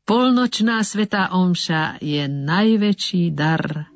[0.07, 3.91] Polnočná sveta omša je najväčší dar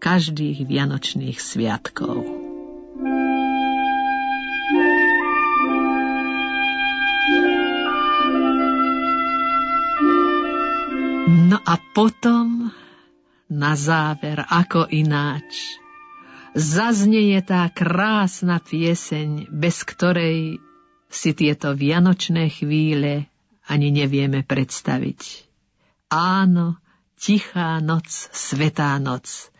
[0.00, 2.24] každých vianočných sviatkov.
[11.28, 12.72] No a potom,
[13.52, 15.80] na záver, ako ináč,
[16.54, 20.58] zaznieje tá krásna pieseň, bez ktorej
[21.10, 23.30] si tieto vianočné chvíle
[23.66, 25.46] ani nevieme predstaviť.
[26.10, 26.78] Áno,
[27.14, 29.50] tichá noc, svetá noc.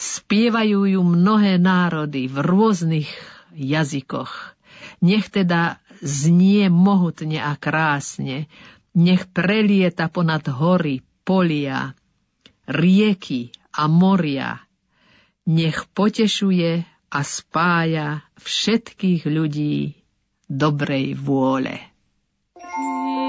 [0.00, 3.08] Spievajú ju mnohé národy v rôznych
[3.52, 4.56] jazykoch.
[5.04, 8.48] Nech teda znie mohutne a krásne,
[8.96, 11.92] nech prelieta ponad hory, polia,
[12.64, 14.63] rieky a moria,
[15.44, 16.84] nech potešuje
[17.14, 19.94] a spája všetkých ľudí
[20.48, 21.78] dobrej vôle.
[22.58, 23.23] Želám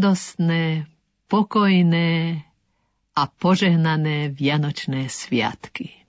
[0.00, 0.88] radostné,
[1.28, 2.40] pokojné
[3.12, 5.99] a požehnané Vianočné sviatky.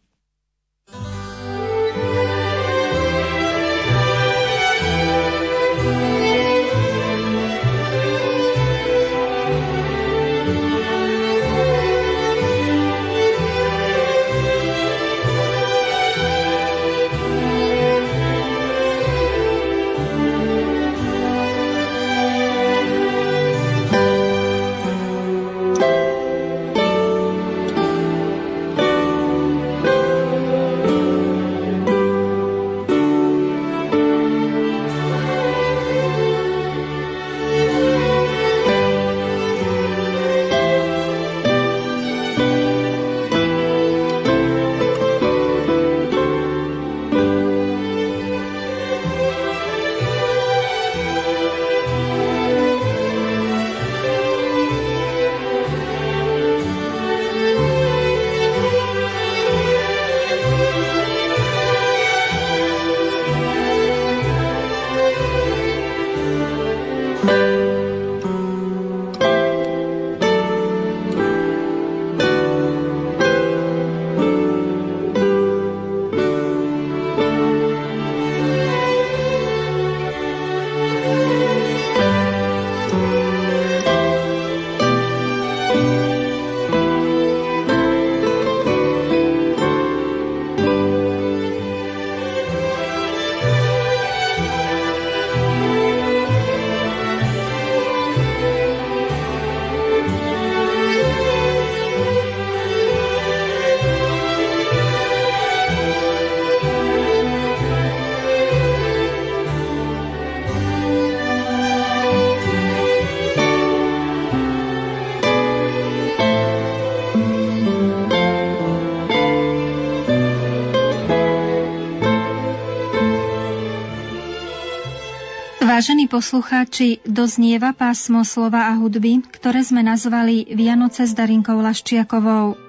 [126.11, 132.59] Poslucháči, doznieva pásmo slova a hudby, ktoré sme nazvali Vianoce s Darinkou Laščiakovou.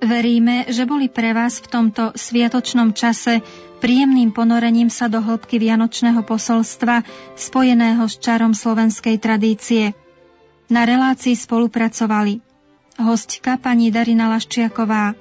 [0.00, 3.44] Veríme, že boli pre vás v tomto sviatočnom čase
[3.84, 7.04] príjemným ponorením sa do hĺbky vianočného posolstva
[7.36, 9.92] spojeného s čarom slovenskej tradície.
[10.72, 12.40] Na relácii spolupracovali
[12.96, 15.12] hostka pani Darina Laščiaková,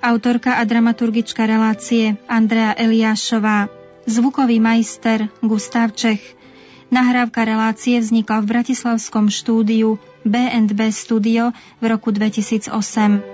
[0.00, 3.68] autorka a dramaturgička relácie Andrea Eliášová,
[4.08, 6.40] zvukový majster Gustav Čech,
[6.92, 9.96] Nahrávka relácie vznikla v bratislavskom štúdiu
[10.28, 13.31] BNB Studio v roku 2008.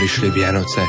[0.00, 0.80] prišli Vianoce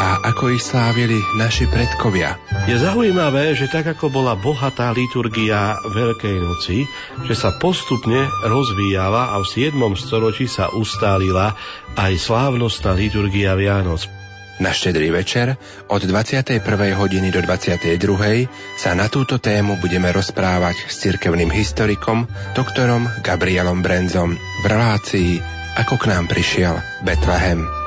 [0.00, 2.40] a ako ich slávili naši predkovia.
[2.64, 6.88] Je zaujímavé, že tak ako bola bohatá liturgia Veľkej noci,
[7.28, 9.76] že sa postupne rozvíjala a v 7.
[10.00, 11.52] storočí sa ustálila
[11.92, 14.08] aj slávnostná liturgia Vianoc.
[14.56, 15.60] Na štedrý večer
[15.92, 16.64] od 21.
[16.96, 18.00] hodiny do 22.
[18.80, 22.24] sa na túto tému budeme rozprávať s cirkevným historikom,
[22.56, 25.36] doktorom Gabrielom Brenzom v relácii
[25.84, 27.83] Ako k nám prišiel Betlehem.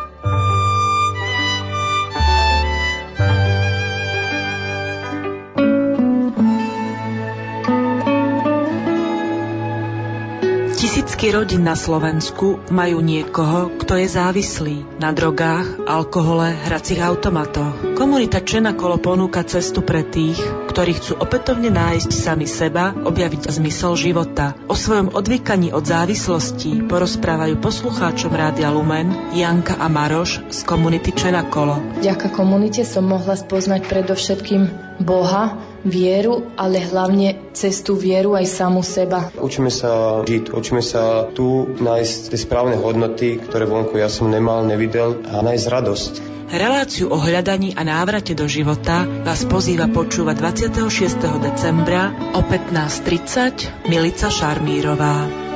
[11.17, 17.97] Tisícky rodín na Slovensku majú niekoho, kto je závislý na drogách, alkohole, hracích automatoch.
[17.97, 20.37] Komunita Čenakolo ponúka cestu pre tých,
[20.69, 24.53] ktorí chcú opätovne nájsť sami seba, objaviť zmysel života.
[24.69, 31.97] O svojom odvykaní od závislosti porozprávajú poslucháčom Rádia Lumen Janka a Maroš z komunity Čenakolo.
[31.97, 35.57] Vďaka komunite som mohla spoznať predovšetkým Boha,
[35.87, 39.31] vieru, ale hlavne cestu vieru aj samu seba.
[39.39, 44.67] Učíme sa žiť, učíme sa tu nájsť tie správne hodnoty, ktoré vonku ja som nemal,
[44.67, 46.13] nevidel a nájsť radosť.
[46.47, 51.43] Reláciu o hľadaní a návrate do života vás pozýva počúvať 26.
[51.43, 55.46] decembra o 15.30 Milica Šarmírová.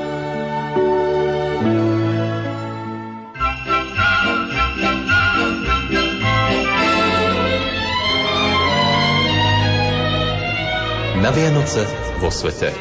[11.32, 11.88] Na Vianoce
[12.20, 12.76] vo svete.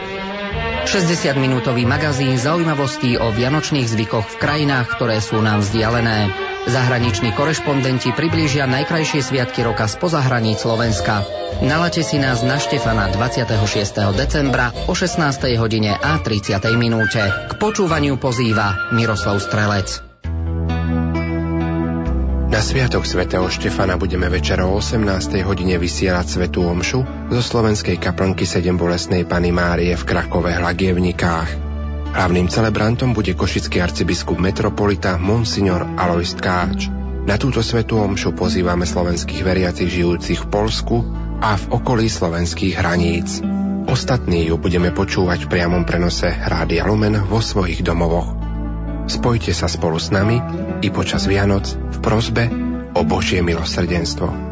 [0.82, 6.34] 60-minútový magazín zaujímavostí o vianočných zvykoch v krajinách, ktoré sú nám vzdialené.
[6.66, 11.22] Zahraniční korešpondenti priblížia najkrajšie sviatky roka spoza hraníc Slovenska.
[11.62, 14.18] Nalate si nás na Štefana 26.
[14.18, 15.30] decembra o 16.
[15.54, 16.58] hodine a 30.
[16.74, 17.22] minúte.
[17.22, 20.09] K počúvaniu pozýva Miroslav Strelec.
[22.50, 25.06] Na Sviatok svätého Štefana budeme večer o 18.
[25.46, 31.46] hodine vysielať svetú omšu zo slovenskej kaplnky 7 bolesnej Pany Márie v Krakove Hlagievnikách.
[32.10, 36.90] Hlavným celebrantom bude košický arcibiskup metropolita Monsignor Alois Tkáč.
[37.22, 41.06] Na túto svetú omšu pozývame slovenských veriacich žijúcich v Polsku
[41.38, 43.46] a v okolí slovenských hraníc.
[43.86, 48.39] Ostatní ju budeme počúvať v priamom prenose Rádia Lumen vo svojich domovoch.
[49.10, 50.38] Spojte sa spolu s nami
[50.86, 52.46] i počas Vianoc v prozbe
[52.94, 54.49] o Božie milosrdenstvo.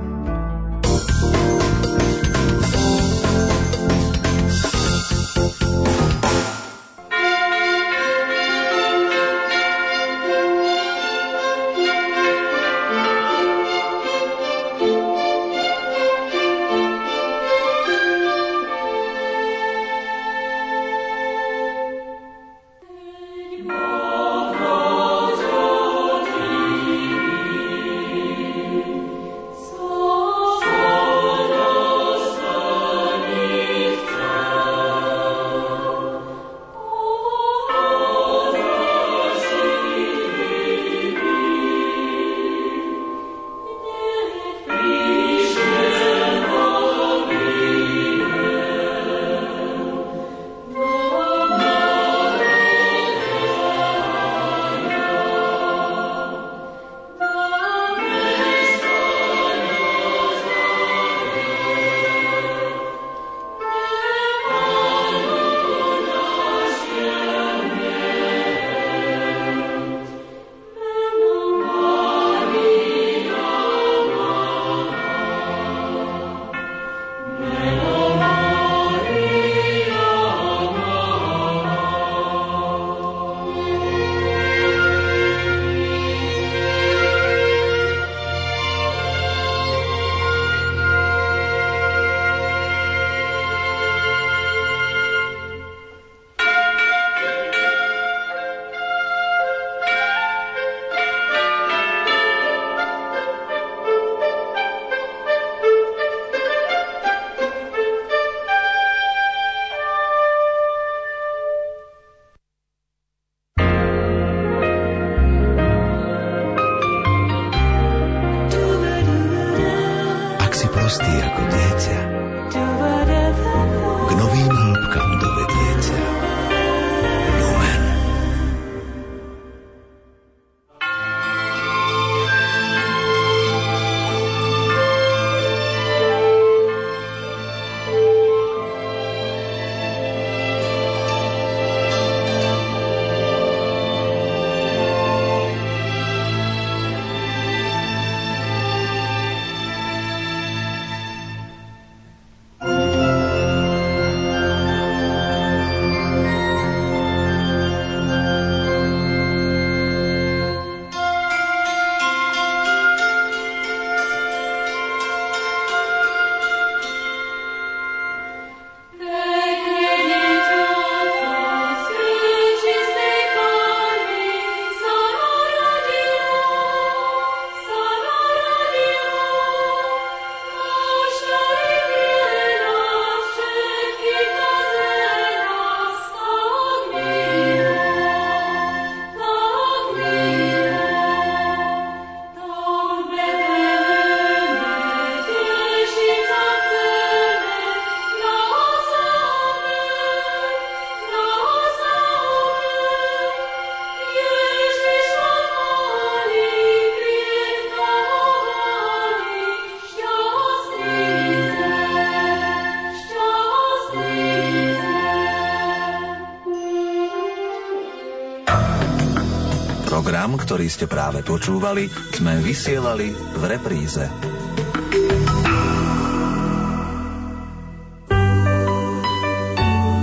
[219.99, 224.07] Program, ktorý ste práve počúvali, sme vysielali v repríze.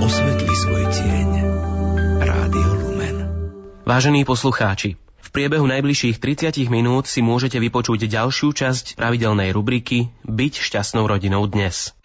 [0.03, 1.29] Osvetli svoj tieň.
[2.27, 3.17] Rádio Lumen.
[3.87, 10.59] Vážení poslucháči, v priebehu najbližších 30 minút si môžete vypočuť ďalšiu časť pravidelnej rubriky Byť
[10.59, 11.95] šťastnou rodinou dnes.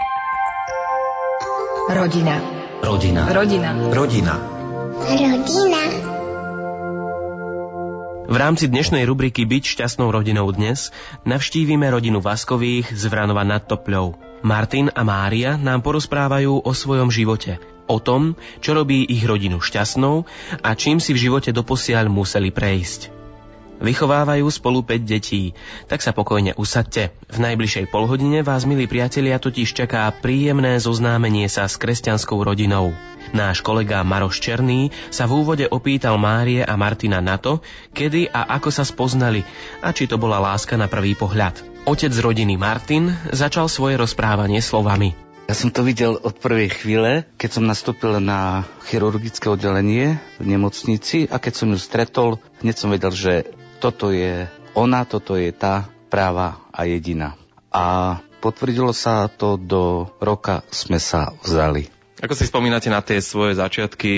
[1.90, 2.38] Rodina.
[2.86, 3.26] Rodina.
[3.34, 3.70] Rodina.
[3.90, 4.34] Rodina.
[4.94, 5.79] Rodina.
[8.30, 10.94] V rámci dnešnej rubriky Byť šťastnou rodinou dnes
[11.26, 14.14] navštívime rodinu Vaskových z Vranova nad Topľou.
[14.46, 17.58] Martin a Mária nám porozprávajú o svojom živote,
[17.90, 20.30] o tom, čo robí ich rodinu šťastnou
[20.62, 23.19] a čím si v živote doposiaľ museli prejsť.
[23.80, 25.56] Vychovávajú spolu 5 detí,
[25.88, 27.16] tak sa pokojne usadte.
[27.32, 32.92] V najbližšej polhodine vás, milí priatelia, totiž čaká príjemné zoznámenie sa s kresťanskou rodinou.
[33.32, 37.64] Náš kolega Maroš Černý sa v úvode opýtal Márie a Martina na to,
[37.96, 39.48] kedy a ako sa spoznali
[39.80, 41.56] a či to bola láska na prvý pohľad.
[41.88, 45.16] Otec rodiny Martin začal svoje rozprávanie slovami.
[45.48, 51.26] Ja som to videl od prvej chvíle, keď som nastúpil na chirurgické oddelenie v nemocnici
[51.26, 53.50] a keď som ju stretol, hneď som vedel, že
[53.80, 54.44] toto je
[54.76, 57.34] ona, toto je tá práva a jediná.
[57.72, 61.88] A potvrdilo sa to do roka sme sa vzali.
[62.20, 64.12] Ako si spomínate na tie svoje začiatky,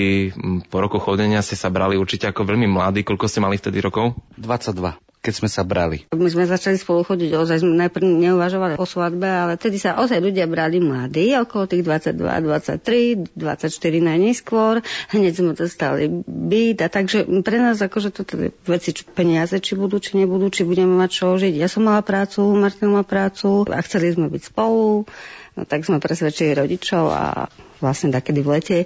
[0.67, 4.19] po roku chodenia ste sa brali určite ako veľmi mladí, koľko ste mali vtedy rokov?
[4.35, 6.03] 22 keď sme sa brali.
[6.11, 10.19] My sme začali spolu chodiť, ozaj sme najprv neuvažovali o svadbe, ale tedy sa ozaj
[10.19, 13.63] ľudia brali mladí, okolo tých 22, 23, 24
[14.03, 14.83] najneskôr,
[15.15, 18.35] hneď sme dostali byt a takže pre nás akože toto
[18.67, 21.55] veci, či peniaze, či budú, či nebudú, či budeme mať čo žiť.
[21.55, 25.07] Ja som mala prácu, Martin mal prácu a chceli sme byť spolu,
[25.55, 27.47] no tak sme presvedčili rodičov a
[27.79, 28.79] vlastne takedy v lete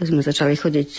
[0.00, 0.90] sme začali chodiť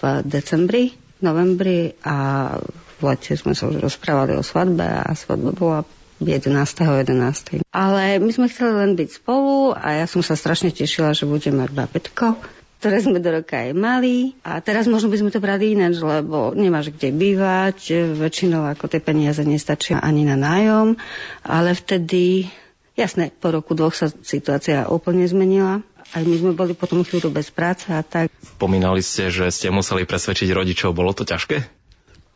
[0.00, 2.56] v decembri, novembri a
[3.02, 5.80] lete sme sa už rozprávali o svadbe a svadba bola
[6.22, 6.54] 11.
[6.54, 7.66] 11.
[7.74, 11.66] Ale my sme chceli len byť spolu a ja som sa strašne tešila, že budeme
[11.66, 12.38] mať babetko
[12.82, 14.34] ktoré sme do roka aj mali.
[14.42, 18.98] A teraz možno by sme to brali ináč, lebo nemáš kde bývať, väčšinou ako tie
[18.98, 20.98] peniaze nestačia ani na nájom,
[21.46, 22.50] ale vtedy,
[22.98, 25.86] jasné, po roku dvoch sa situácia úplne zmenila.
[26.10, 28.34] Aj my sme boli potom chvíľu bez práce a tak.
[28.58, 30.90] Spomínali ste, že ste museli presvedčiť rodičov.
[30.90, 31.81] Bolo to ťažké?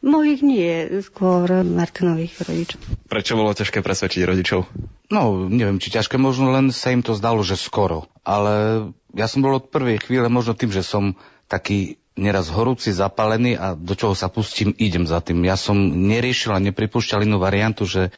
[0.05, 2.81] Mojich nie, skôr Martinových rodičov.
[3.09, 4.69] Prečo bolo ťažké presvedčiť rodičov?
[5.09, 8.11] No, neviem, či ťažké, možno len sa im to zdalo, že skoro.
[8.21, 8.87] Ale
[9.17, 11.17] ja som bol od prvej chvíle možno tým, že som
[11.49, 15.45] taký neraz horúci, zapálený a do čoho sa pustím, idem za tým.
[15.45, 15.77] Ja som
[16.09, 18.09] neriešil a nepripúšťal inú variantu, že